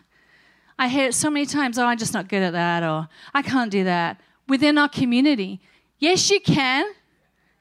I 0.80 0.88
hear 0.88 1.10
it 1.10 1.14
so 1.14 1.30
many 1.30 1.46
times, 1.46 1.78
oh, 1.78 1.86
I'm 1.86 2.00
just 2.00 2.12
not 2.12 2.28
good 2.28 2.42
at 2.42 2.54
that, 2.54 2.82
or 2.82 3.08
I 3.36 3.44
can't 3.44 3.70
do 3.70 3.84
that. 3.84 4.20
Within 4.48 4.80
our 4.80 4.90
community, 4.90 5.62
yes, 6.00 6.32
you 6.32 6.42
can. 6.42 6.86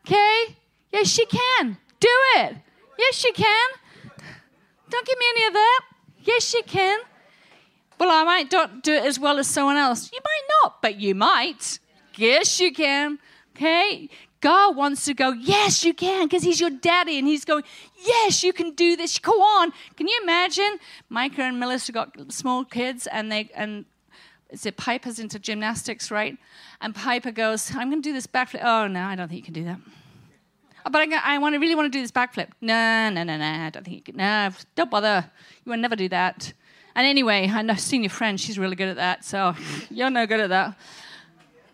Okay? 0.06 0.56
Yes, 0.90 1.18
you 1.18 1.26
can. 1.26 1.76
Do 2.00 2.16
it. 2.36 2.56
Yes, 2.98 3.22
you 3.24 3.32
can. 3.34 3.68
Don't 4.88 5.06
give 5.06 5.18
me 5.18 5.26
any 5.36 5.46
of 5.48 5.52
that. 5.52 5.80
Yes, 6.22 6.54
you 6.54 6.62
can. 6.62 6.98
Well, 8.00 8.10
I 8.10 8.24
might 8.24 8.50
not 8.50 8.82
do 8.82 8.94
it 8.94 9.04
as 9.04 9.20
well 9.20 9.38
as 9.38 9.48
someone 9.48 9.76
else. 9.76 10.10
You 10.10 10.20
might 10.24 10.48
not, 10.62 10.80
but 10.80 10.98
you 10.98 11.14
might. 11.14 11.78
Yes, 12.16 12.58
you 12.58 12.72
can. 12.72 13.18
Okay? 13.54 14.08
God 14.40 14.76
wants 14.76 15.04
to 15.04 15.14
go, 15.14 15.30
Yes, 15.32 15.84
you 15.84 15.94
can, 15.94 16.26
because 16.26 16.42
He's 16.42 16.60
your 16.60 16.70
daddy. 16.70 17.18
And 17.18 17.26
He's 17.28 17.44
going, 17.44 17.62
Yes, 18.04 18.42
you 18.42 18.52
can 18.52 18.72
do 18.72 18.96
this. 18.96 19.18
Go 19.18 19.32
on. 19.40 19.72
Can 19.96 20.08
you 20.08 20.18
imagine? 20.22 20.78
Micah 21.08 21.42
and 21.42 21.60
Melissa 21.60 21.92
got 21.92 22.32
small 22.32 22.64
kids, 22.64 23.06
and 23.06 23.30
they, 23.30 23.50
and 23.54 23.84
is 24.50 24.66
it 24.66 24.76
Piper's 24.76 25.18
into 25.18 25.38
gymnastics, 25.38 26.10
right? 26.10 26.36
And 26.80 26.94
Piper 26.94 27.30
goes, 27.30 27.70
I'm 27.74 27.88
going 27.88 28.02
to 28.02 28.08
do 28.08 28.12
this 28.12 28.26
backflip. 28.26 28.62
Oh, 28.64 28.86
no, 28.88 29.02
I 29.04 29.14
don't 29.14 29.28
think 29.28 29.38
you 29.38 29.44
can 29.44 29.54
do 29.54 29.64
that. 29.64 29.78
"Oh, 30.84 30.90
But 30.90 31.02
I, 31.08 31.36
I 31.36 31.38
want 31.38 31.54
to 31.54 31.58
really 31.60 31.76
want 31.76 31.92
to 31.92 31.96
do 31.96 32.02
this 32.02 32.10
backflip. 32.10 32.48
No, 32.60 33.08
no, 33.10 33.22
no, 33.22 33.36
no. 33.36 33.44
I 33.44 33.70
don't 33.70 33.84
think 33.84 33.96
you 33.96 34.02
can. 34.02 34.16
No, 34.16 34.50
don't 34.74 34.90
bother. 34.90 35.30
You 35.64 35.70
will 35.70 35.78
never 35.78 35.94
do 35.96 36.08
that. 36.08 36.52
And 36.94 37.06
anyway, 37.06 37.48
I 37.48 37.62
know, 37.62 37.74
I've 37.74 37.80
seen 37.80 38.02
your 38.02 38.10
friend. 38.10 38.38
She's 38.40 38.58
really 38.58 38.76
good 38.76 38.88
at 38.88 38.96
that. 38.96 39.24
So 39.24 39.54
you're 39.90 40.10
no 40.10 40.26
good 40.26 40.40
at 40.40 40.48
that. 40.50 40.76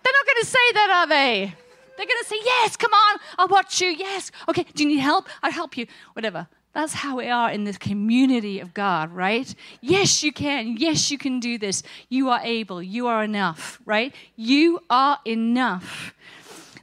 They're 0.03 0.12
not 0.12 0.27
going 0.27 0.41
to 0.41 0.47
say 0.47 0.73
that, 0.75 0.91
are 0.91 1.07
they? 1.09 1.55
They're 1.99 2.07
going 2.07 2.23
to 2.23 2.29
say, 2.29 2.37
Yes, 2.45 2.77
come 2.77 2.93
on, 2.93 3.19
I'll 3.37 3.49
watch 3.49 3.81
you. 3.81 3.89
Yes. 3.89 4.31
Okay, 4.49 4.65
do 4.73 4.85
you 4.85 4.89
need 4.89 5.01
help? 5.01 5.27
I'll 5.43 5.51
help 5.51 5.77
you. 5.77 5.87
Whatever. 6.13 6.47
That's 6.73 6.95
how 6.95 7.17
we 7.17 7.29
are 7.29 7.51
in 7.51 7.65
this 7.65 7.77
community 7.77 8.61
of 8.61 8.73
God, 8.73 9.11
right? 9.11 9.53
Yes, 9.81 10.23
you 10.23 10.33
can. 10.33 10.77
Yes, 10.77 11.11
you 11.11 11.19
can 11.19 11.41
do 11.41 11.59
this. 11.59 11.83
You 12.09 12.29
are 12.29 12.41
able. 12.45 12.81
You 12.81 13.09
are 13.09 13.25
enough, 13.25 13.81
right? 13.85 14.15
You 14.37 14.79
are 14.89 15.19
enough. 15.25 16.15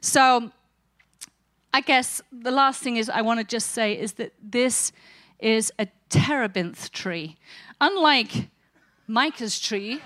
So, 0.02 0.52
I 1.74 1.80
guess 1.80 2.22
the 2.30 2.52
last 2.52 2.82
thing 2.82 2.98
is 2.98 3.10
I 3.10 3.22
want 3.22 3.40
to 3.40 3.46
just 3.46 3.72
say 3.72 3.98
is 3.98 4.14
that 4.14 4.34
this 4.44 4.92
is 5.40 5.72
a 5.80 5.88
terebinth 6.10 6.92
tree. 6.92 7.38
Unlike 7.80 8.50
Micah's 9.08 9.58
tree 9.62 10.02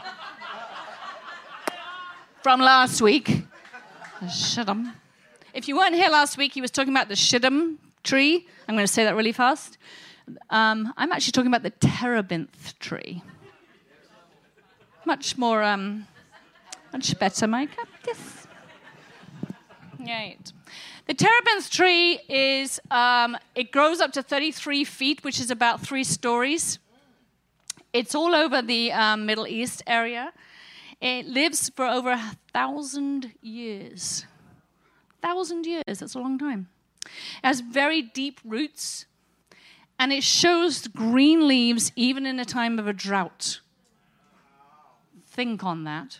from 2.44 2.60
last 2.60 3.02
week, 3.02 3.44
the 4.22 4.28
shittim. 4.28 4.94
If 5.60 5.68
you 5.68 5.76
weren't 5.76 5.94
here 5.94 6.10
last 6.10 6.38
week, 6.38 6.54
he 6.54 6.62
was 6.62 6.72
talking 6.72 6.94
about 6.94 7.10
the 7.10 7.18
shittim 7.18 7.80
tree. 8.02 8.48
I'm 8.66 8.76
going 8.76 8.88
to 8.88 8.94
say 8.94 9.04
that 9.04 9.14
really 9.14 9.34
fast. 9.34 9.78
Um, 10.50 10.94
I'm 10.96 11.12
actually 11.12 11.34
talking 11.34 11.50
about 11.50 11.64
the 11.64 11.72
terebinth 11.86 12.80
tree. 12.80 13.22
Much 15.04 15.38
more, 15.38 15.62
um, 15.62 16.08
much 16.94 17.20
better, 17.20 17.46
Micah. 17.46 17.86
Yes. 18.08 18.48
Right. 20.00 20.54
The 21.08 21.14
terebinth 21.14 21.70
tree 21.70 22.22
is, 22.30 22.80
um, 22.90 23.38
it 23.54 23.74
grows 23.74 24.00
up 24.00 24.14
to 24.14 24.24
33 24.24 24.86
feet, 24.86 25.26
which 25.26 25.42
is 25.42 25.52
about 25.52 25.82
three 25.82 26.06
stories. 26.06 26.80
It's 27.92 28.16
all 28.16 28.34
over 28.34 28.62
the 28.62 28.94
um, 28.94 29.26
Middle 29.26 29.46
East 29.46 29.84
area. 29.86 30.32
It 31.02 31.26
lives 31.26 31.68
for 31.68 31.86
over 31.86 32.12
a 32.12 32.38
thousand 32.54 33.34
years. 33.42 34.26
Thousand 35.22 35.66
years, 35.66 35.84
that's 36.00 36.16
a 36.16 36.20
long 36.20 36.38
time. 36.38 36.70
It 37.06 37.12
has 37.44 37.62
very 37.62 38.02
deep 38.02 38.40
roots, 38.44 39.06
and 39.98 40.14
it 40.14 40.24
shows 40.24 40.88
green 40.88 41.48
leaves 41.48 41.92
even 41.96 42.26
in 42.26 42.40
a 42.40 42.46
time 42.46 42.80
of 42.80 42.88
a 42.88 42.94
drought. 42.94 43.60
Think 45.28 45.64
on 45.64 45.84
that. 45.84 46.20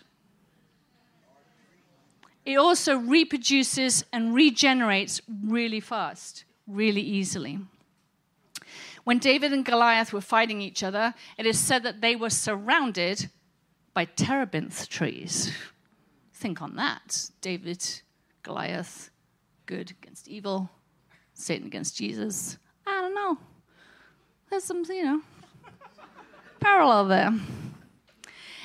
It 2.44 2.56
also 2.56 2.96
reproduces 2.96 4.04
and 4.12 4.34
regenerates 4.34 5.20
really 5.44 5.80
fast, 5.80 6.44
really 6.66 7.02
easily. 7.02 7.58
When 9.04 9.18
David 9.18 9.52
and 9.52 9.64
Goliath 9.64 10.12
were 10.12 10.20
fighting 10.20 10.60
each 10.60 10.82
other, 10.82 11.14
it 11.38 11.46
is 11.46 11.58
said 11.58 11.82
that 11.82 12.00
they 12.00 12.16
were 12.16 12.30
surrounded 12.30 13.30
by 13.94 14.04
terebinth 14.04 14.88
trees. 14.88 15.52
Think 16.32 16.62
on 16.62 16.76
that. 16.76 17.30
David, 17.40 18.02
Goliath, 18.42 19.10
good 19.66 19.90
against 19.90 20.28
evil, 20.28 20.70
Satan 21.34 21.66
against 21.66 21.96
Jesus. 21.96 22.58
I 22.86 23.00
don't 23.00 23.14
know. 23.14 23.38
There's 24.48 24.64
some, 24.64 24.84
you 24.88 25.04
know, 25.04 25.22
parallel 26.60 27.06
there. 27.06 27.32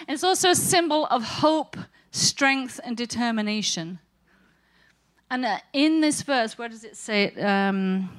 It's 0.07 0.23
also 0.23 0.51
a 0.51 0.55
symbol 0.55 1.05
of 1.07 1.23
hope, 1.23 1.77
strength, 2.11 2.79
and 2.83 2.95
determination. 2.95 3.99
And 5.29 5.45
uh, 5.45 5.57
in 5.73 6.01
this 6.01 6.21
verse, 6.21 6.57
where 6.57 6.69
does 6.69 6.83
it 6.83 6.95
say 6.95 7.25
it? 7.25 7.43
Um, 7.43 8.09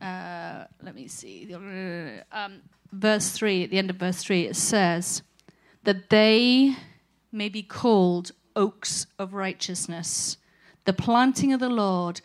uh, 0.00 0.64
let 0.82 0.94
me 0.94 1.08
see. 1.08 1.52
Um, 1.54 2.62
verse 2.92 3.30
3, 3.30 3.64
at 3.64 3.70
the 3.70 3.78
end 3.78 3.90
of 3.90 3.96
verse 3.96 4.22
3, 4.22 4.46
it 4.46 4.56
says 4.56 5.22
that 5.84 6.10
they 6.10 6.76
may 7.30 7.48
be 7.48 7.62
called 7.62 8.32
oaks 8.58 9.06
of 9.18 9.34
righteousness, 9.34 10.36
the 10.84 10.92
planting 10.92 11.52
of 11.52 11.60
the 11.60 11.68
Lord, 11.68 12.20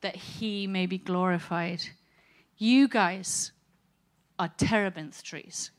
that 0.00 0.14
he 0.16 0.66
may 0.66 0.86
be 0.86 0.96
glorified. 0.96 1.82
You 2.56 2.86
guys 2.86 3.50
are 4.38 4.48
terebinth 4.56 5.22
trees. 5.24 5.72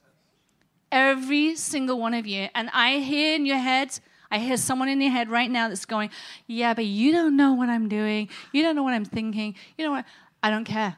Every 0.91 1.55
single 1.55 1.99
one 1.99 2.13
of 2.13 2.27
you. 2.27 2.49
And 2.53 2.69
I 2.73 2.99
hear 2.99 3.35
in 3.35 3.45
your 3.45 3.57
heads, 3.57 4.01
I 4.29 4.39
hear 4.39 4.57
someone 4.57 4.89
in 4.89 4.99
your 4.99 5.11
head 5.11 5.29
right 5.29 5.49
now 5.49 5.69
that's 5.69 5.85
going, 5.85 6.09
Yeah, 6.47 6.73
but 6.73 6.85
you 6.85 7.13
don't 7.13 7.37
know 7.37 7.53
what 7.53 7.69
I'm 7.69 7.87
doing. 7.87 8.29
You 8.51 8.61
don't 8.61 8.75
know 8.75 8.83
what 8.83 8.93
I'm 8.93 9.05
thinking. 9.05 9.55
You 9.77 9.85
know 9.85 9.91
what? 9.91 10.05
I 10.43 10.49
don't 10.49 10.65
care. 10.65 10.97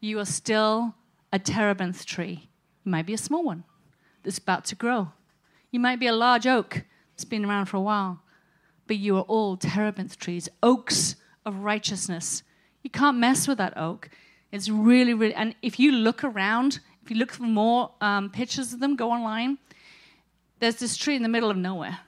You 0.00 0.18
are 0.20 0.24
still 0.24 0.94
a 1.32 1.38
terebinth 1.38 2.06
tree. 2.06 2.48
You 2.84 2.90
might 2.90 3.06
be 3.06 3.14
a 3.14 3.18
small 3.18 3.44
one 3.44 3.64
that's 4.22 4.38
about 4.38 4.64
to 4.66 4.74
grow. 4.74 5.12
You 5.70 5.80
might 5.80 6.00
be 6.00 6.06
a 6.06 6.14
large 6.14 6.46
oak 6.46 6.84
that's 7.12 7.24
been 7.24 7.44
around 7.44 7.66
for 7.66 7.76
a 7.76 7.80
while. 7.80 8.21
But 8.92 8.98
you 8.98 9.16
are 9.16 9.22
all 9.22 9.56
terebinth 9.56 10.18
trees, 10.18 10.50
oaks 10.62 11.16
of 11.46 11.60
righteousness. 11.60 12.42
You 12.82 12.90
can't 12.90 13.16
mess 13.16 13.48
with 13.48 13.56
that 13.56 13.74
oak. 13.74 14.10
It's 14.50 14.68
really, 14.68 15.14
really, 15.14 15.32
and 15.32 15.54
if 15.62 15.80
you 15.80 15.92
look 15.92 16.22
around, 16.22 16.80
if 17.02 17.10
you 17.10 17.16
look 17.16 17.32
for 17.32 17.44
more 17.44 17.92
um, 18.02 18.28
pictures 18.28 18.74
of 18.74 18.80
them, 18.80 18.94
go 18.94 19.10
online. 19.10 19.56
There's 20.58 20.76
this 20.76 20.98
tree 20.98 21.16
in 21.16 21.22
the 21.22 21.30
middle 21.30 21.50
of 21.50 21.56
nowhere, 21.56 22.00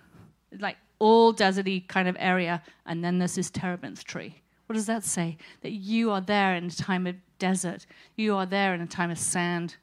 like 0.60 0.76
all 0.98 1.32
deserty 1.32 1.88
kind 1.88 2.06
of 2.06 2.18
area, 2.18 2.62
and 2.84 3.02
then 3.02 3.18
there's 3.18 3.36
this 3.36 3.48
terebinth 3.48 4.04
tree. 4.04 4.42
What 4.66 4.74
does 4.74 4.84
that 4.84 5.04
say? 5.04 5.38
That 5.62 5.72
you 5.72 6.10
are 6.10 6.20
there 6.20 6.54
in 6.54 6.66
a 6.66 6.70
time 6.70 7.06
of 7.06 7.16
desert. 7.38 7.86
You 8.14 8.36
are 8.36 8.44
there 8.44 8.74
in 8.74 8.82
a 8.82 8.86
time 8.86 9.10
of 9.10 9.18
sand, 9.18 9.76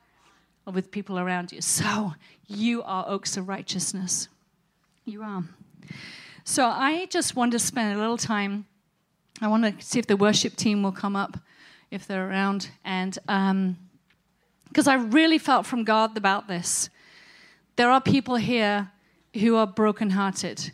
or 0.68 0.74
with 0.74 0.92
people 0.92 1.18
around 1.18 1.52
you. 1.52 1.62
So 1.62 2.14
you 2.46 2.84
are 2.84 3.06
oaks 3.08 3.38
of 3.38 3.50
righteousness. 3.50 4.28
You 5.04 5.24
are. 5.24 5.44
So 6.44 6.66
I 6.66 7.06
just 7.06 7.36
want 7.36 7.52
to 7.52 7.60
spend 7.60 7.96
a 7.96 8.00
little 8.00 8.18
time. 8.18 8.66
I 9.42 9.48
want 9.48 9.64
to 9.64 9.86
see 9.86 10.00
if 10.00 10.08
the 10.08 10.18
worship 10.18 10.56
team 10.56 10.84
will 10.84 10.92
come 10.92 11.16
up, 11.16 11.38
if 11.90 12.08
they're 12.08 12.30
around, 12.30 12.70
and 12.84 13.18
um, 13.28 13.78
because 14.68 14.88
I 14.88 14.96
really 14.96 15.38
felt 15.38 15.66
from 15.66 15.84
God 15.84 16.18
about 16.18 16.48
this. 16.48 16.90
There 17.76 17.92
are 17.92 18.02
people 18.02 18.36
here 18.36 18.92
who 19.34 19.56
are 19.56 19.68
brokenhearted. 19.68 20.72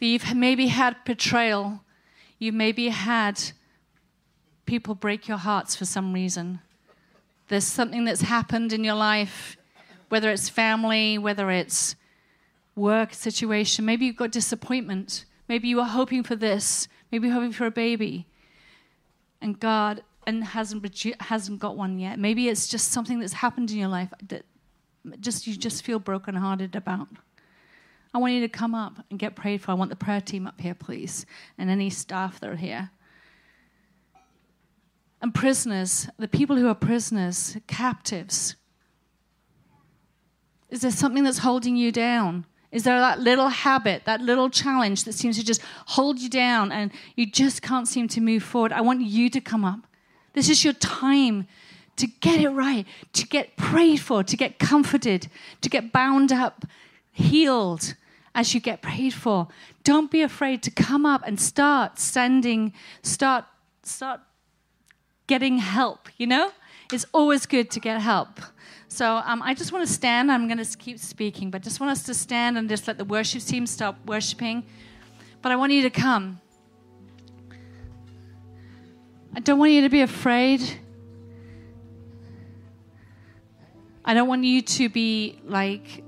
You've 0.00 0.34
maybe 0.34 0.68
had 0.68 0.96
betrayal. 1.04 1.82
You 2.38 2.52
maybe 2.52 2.88
had 2.88 3.40
people 4.64 4.94
break 4.94 5.28
your 5.28 5.36
hearts 5.36 5.76
for 5.76 5.84
some 5.84 6.12
reason. 6.12 6.60
There's 7.48 7.64
something 7.64 8.04
that's 8.04 8.22
happened 8.22 8.72
in 8.72 8.84
your 8.84 8.94
life, 8.94 9.56
whether 10.08 10.30
it's 10.30 10.48
family, 10.48 11.18
whether 11.18 11.50
it's 11.50 11.96
work 12.80 13.14
situation. 13.14 13.84
Maybe 13.84 14.06
you've 14.06 14.16
got 14.16 14.32
disappointment. 14.32 15.24
Maybe 15.48 15.68
you 15.68 15.76
were 15.76 15.84
hoping 15.84 16.22
for 16.22 16.36
this. 16.36 16.88
Maybe 17.12 17.28
you're 17.28 17.34
hoping 17.34 17.52
for 17.52 17.66
a 17.66 17.70
baby. 17.70 18.26
And 19.40 19.58
God 19.58 20.02
and 20.26 20.44
hasn't 20.44 21.04
hasn't 21.20 21.58
got 21.60 21.76
one 21.76 21.98
yet. 21.98 22.18
Maybe 22.18 22.48
it's 22.48 22.68
just 22.68 22.92
something 22.92 23.20
that's 23.20 23.32
happened 23.32 23.70
in 23.70 23.78
your 23.78 23.88
life 23.88 24.12
that 24.28 24.44
just 25.20 25.46
you 25.46 25.56
just 25.56 25.84
feel 25.84 25.98
brokenhearted 25.98 26.76
about. 26.76 27.08
I 28.12 28.18
want 28.18 28.34
you 28.34 28.40
to 28.40 28.48
come 28.48 28.74
up 28.74 29.04
and 29.10 29.18
get 29.18 29.36
prayed 29.36 29.62
for. 29.62 29.70
I 29.70 29.74
want 29.74 29.90
the 29.90 29.96
prayer 29.96 30.20
team 30.20 30.46
up 30.46 30.60
here, 30.60 30.74
please, 30.74 31.26
and 31.58 31.70
any 31.70 31.90
staff 31.90 32.40
that 32.40 32.50
are 32.50 32.56
here. 32.56 32.90
And 35.22 35.34
prisoners, 35.34 36.08
the 36.18 36.28
people 36.28 36.56
who 36.56 36.66
are 36.66 36.74
prisoners, 36.74 37.56
captives. 37.66 38.56
Is 40.70 40.80
there 40.80 40.90
something 40.90 41.24
that's 41.24 41.38
holding 41.38 41.76
you 41.76 41.92
down? 41.92 42.46
Is 42.72 42.84
there 42.84 43.00
that 43.00 43.18
little 43.20 43.48
habit, 43.48 44.04
that 44.04 44.20
little 44.20 44.48
challenge 44.48 45.04
that 45.04 45.14
seems 45.14 45.36
to 45.38 45.44
just 45.44 45.60
hold 45.86 46.20
you 46.20 46.28
down 46.28 46.70
and 46.70 46.92
you 47.16 47.26
just 47.26 47.62
can't 47.62 47.88
seem 47.88 48.06
to 48.08 48.20
move 48.20 48.42
forward? 48.42 48.72
I 48.72 48.80
want 48.80 49.02
you 49.02 49.28
to 49.30 49.40
come 49.40 49.64
up. 49.64 49.80
This 50.34 50.48
is 50.48 50.62
your 50.62 50.74
time 50.74 51.48
to 51.96 52.06
get 52.06 52.40
it 52.40 52.48
right, 52.48 52.86
to 53.12 53.26
get 53.26 53.56
prayed 53.56 53.98
for, 53.98 54.22
to 54.22 54.36
get 54.36 54.58
comforted, 54.58 55.28
to 55.60 55.68
get 55.68 55.92
bound 55.92 56.32
up, 56.32 56.64
healed 57.10 57.94
as 58.34 58.54
you 58.54 58.60
get 58.60 58.80
prayed 58.80 59.12
for. 59.12 59.48
Don't 59.82 60.10
be 60.10 60.22
afraid 60.22 60.62
to 60.62 60.70
come 60.70 61.04
up 61.04 61.22
and 61.26 61.40
start 61.40 61.98
sending, 61.98 62.72
start, 63.02 63.44
start 63.82 64.20
getting 65.26 65.58
help, 65.58 66.08
you 66.16 66.26
know? 66.26 66.52
It's 66.92 67.06
always 67.12 67.46
good 67.46 67.70
to 67.72 67.80
get 67.80 68.00
help. 68.00 68.40
So 68.92 69.22
um, 69.24 69.40
I 69.40 69.54
just 69.54 69.70
want 69.70 69.86
to 69.86 69.92
stand. 69.92 70.32
I'm 70.32 70.48
going 70.48 70.62
to 70.62 70.76
keep 70.76 70.98
speaking, 70.98 71.48
but 71.48 71.62
just 71.62 71.78
want 71.78 71.92
us 71.92 72.02
to 72.02 72.12
stand 72.12 72.58
and 72.58 72.68
just 72.68 72.88
let 72.88 72.98
the 72.98 73.04
worship 73.04 73.42
team 73.42 73.64
stop 73.64 73.96
worshiping. 74.04 74.64
But 75.42 75.52
I 75.52 75.56
want 75.56 75.72
you 75.72 75.82
to 75.82 75.90
come. 75.90 76.40
I 79.34 79.38
don't 79.38 79.60
want 79.60 79.70
you 79.70 79.82
to 79.82 79.88
be 79.88 80.00
afraid. 80.00 80.60
I 84.04 84.12
don't 84.12 84.26
want 84.26 84.42
you 84.42 84.60
to 84.60 84.88
be 84.88 85.38
like 85.44 86.02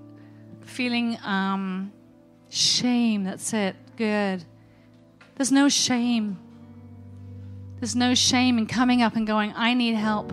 feeling 0.63 1.17
um, 1.23 1.93
shame. 2.49 3.23
That's 3.23 3.53
it. 3.53 3.77
Good. 3.97 4.45
There's 5.37 5.53
no 5.53 5.69
shame. 5.69 6.37
There's 7.79 7.95
no 7.95 8.17
shame 8.17 8.59
in 8.59 8.67
coming 8.67 9.03
up 9.03 9.15
and 9.15 9.25
going, 9.25 9.53
I 9.55 9.73
need 9.75 9.95
help. 9.95 10.33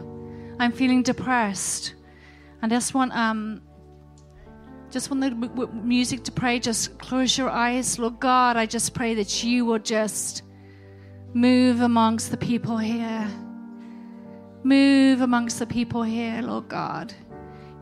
I'm 0.60 0.72
feeling 0.72 1.04
depressed. 1.04 1.94
I 2.62 2.68
just 2.68 2.94
want 2.94 3.14
um, 3.16 3.62
just 4.92 5.12
want 5.12 5.22
the 5.22 5.68
music 5.68 6.24
to 6.26 6.32
pray. 6.32 6.60
Just 6.60 6.98
close 6.98 7.38
your 7.38 7.50
eyes. 7.50 8.00
Lord 8.00 8.20
God, 8.20 8.58
I 8.58 8.66
just 8.66 8.94
pray 8.94 9.16
that 9.16 9.44
you 9.44 9.66
will 9.66 9.80
just 9.80 10.44
move 11.34 11.82
amongst 11.82 12.32
the 12.32 12.38
people 12.38 12.78
here. 12.78 13.28
Move 14.64 15.22
amongst 15.22 15.60
the 15.60 15.66
people 15.66 16.04
here, 16.04 16.42
Lord 16.42 16.68
God. 16.68 17.14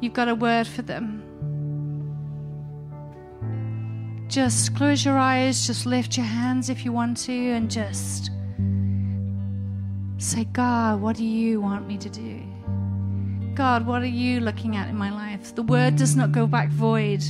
You've 0.01 0.13
got 0.13 0.27
a 0.27 0.35
word 0.35 0.67
for 0.67 0.83
them. 0.83 1.23
Just 4.27 4.75
close 4.75 5.05
your 5.05 5.17
eyes, 5.17 5.65
just 5.65 5.85
lift 5.85 6.17
your 6.17 6.25
hands 6.25 6.69
if 6.69 6.83
you 6.83 6.91
want 6.91 7.17
to, 7.17 7.31
and 7.31 7.71
just 7.71 8.29
say, 10.17 10.43
God, 10.43 11.01
what 11.01 11.15
do 11.15 11.23
you 11.23 11.61
want 11.61 11.87
me 11.87 11.97
to 11.97 12.09
do? 12.09 12.43
God, 13.57 13.87
what 13.87 14.03
are 14.03 14.05
you 14.05 14.39
looking 14.39 14.75
at 14.75 14.87
in 14.87 14.95
my 14.95 15.09
life? 15.09 15.55
The 15.55 15.63
word 15.63 15.95
does 15.95 16.15
not 16.15 16.31
go 16.31 16.45
back 16.45 16.69
void. 16.69 17.23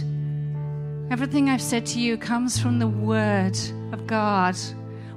Everything 1.09 1.49
I've 1.49 1.61
said 1.61 1.85
to 1.85 2.01
you 2.01 2.17
comes 2.17 2.59
from 2.59 2.79
the 2.79 2.87
word 2.87 3.57
of 3.93 4.05
God. 4.07 4.57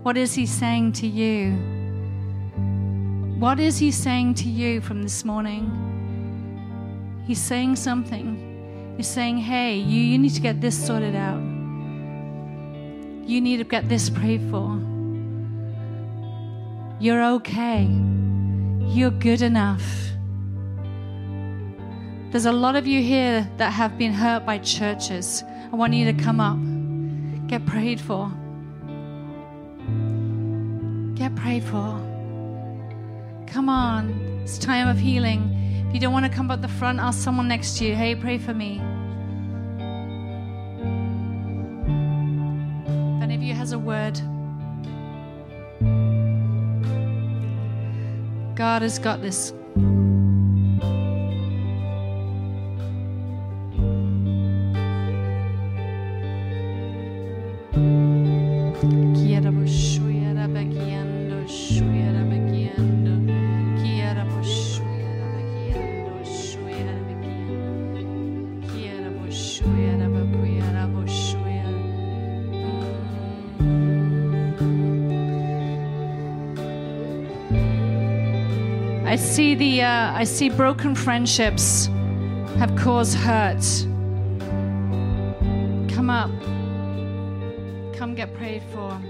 What 0.05 0.16
is 0.16 0.35
He 0.35 0.46
saying 0.46 0.92
to 0.92 1.09
you? 1.09 1.51
What 3.40 3.59
is 3.59 3.77
He 3.77 3.90
saying 3.90 4.35
to 4.35 4.49
you 4.49 4.81
from 4.81 5.03
this 5.03 5.25
morning? 5.25 5.66
He's 7.27 7.42
saying 7.42 7.75
something. 7.75 8.94
He's 8.96 9.09
saying, 9.09 9.38
hey, 9.38 9.79
you, 9.79 10.01
you 10.01 10.16
need 10.16 10.35
to 10.35 10.40
get 10.40 10.61
this 10.61 10.79
sorted 10.87 11.16
out. 11.16 11.42
You 13.29 13.40
need 13.40 13.57
to 13.57 13.64
get 13.64 13.88
this 13.88 14.09
prayed 14.09 14.49
for. 14.49 14.81
You're 17.01 17.25
okay. 17.35 17.88
You're 18.94 19.11
good 19.11 19.42
enough. 19.42 20.10
There's 22.31 22.47
a 22.47 22.53
lot 22.53 22.77
of 22.77 22.87
you 22.87 23.03
here 23.03 23.51
that 23.57 23.73
have 23.73 23.99
been 23.99 24.12
hurt 24.12 24.47
by 24.47 24.59
churches. 24.59 25.43
I 25.73 25.75
want 25.75 25.95
you 25.95 26.05
to 26.05 26.12
come 26.12 26.38
up, 26.38 26.59
get 27.49 27.66
prayed 27.66 28.01
for. 28.01 28.31
Get 31.16 31.35
prayed 31.35 31.64
for. 31.64 31.99
Come 33.49 33.69
on, 33.69 34.40
it's 34.45 34.59
time 34.59 34.87
of 34.87 34.97
healing. 34.97 35.57
If 35.88 35.95
you 35.95 35.99
don't 35.99 36.12
want 36.12 36.25
to 36.25 36.31
come 36.31 36.53
up 36.53 36.62
the 36.62 36.69
front, 36.69 37.01
ask 37.01 37.19
someone 37.19 37.49
next 37.49 37.79
to 37.79 37.85
you, 37.85 37.97
hey, 37.97 38.14
pray 38.14 38.38
for 38.38 38.55
me. 38.55 38.81
If 43.16 43.23
any 43.25 43.35
of 43.35 43.43
you 43.43 43.55
has 43.55 43.73
a 43.73 43.79
word, 43.79 44.21
God 48.55 48.83
has 48.83 49.01
got 49.01 49.21
this. 49.21 49.53
I 80.20 80.24
see 80.24 80.50
broken 80.50 80.94
friendships 80.94 81.87
have 82.59 82.76
caused 82.76 83.16
hurt. 83.16 83.64
Come 85.88 86.11
up. 86.11 86.30
Come 87.96 88.14
get 88.14 88.35
prayed 88.35 88.62
for. 88.70 89.00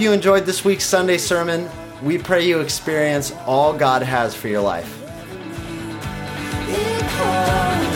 You 0.00 0.12
enjoyed 0.12 0.46
this 0.46 0.64
week's 0.64 0.84
Sunday 0.84 1.18
sermon. 1.18 1.68
We 2.02 2.16
pray 2.16 2.46
you 2.46 2.60
experience 2.60 3.32
all 3.44 3.74
God 3.74 4.02
has 4.02 4.34
for 4.34 4.48
your 4.48 4.62
life. 4.62 4.96
Calmed 7.16 7.86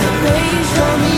the 0.00 0.10
rage 0.24 0.78
on 0.78 1.13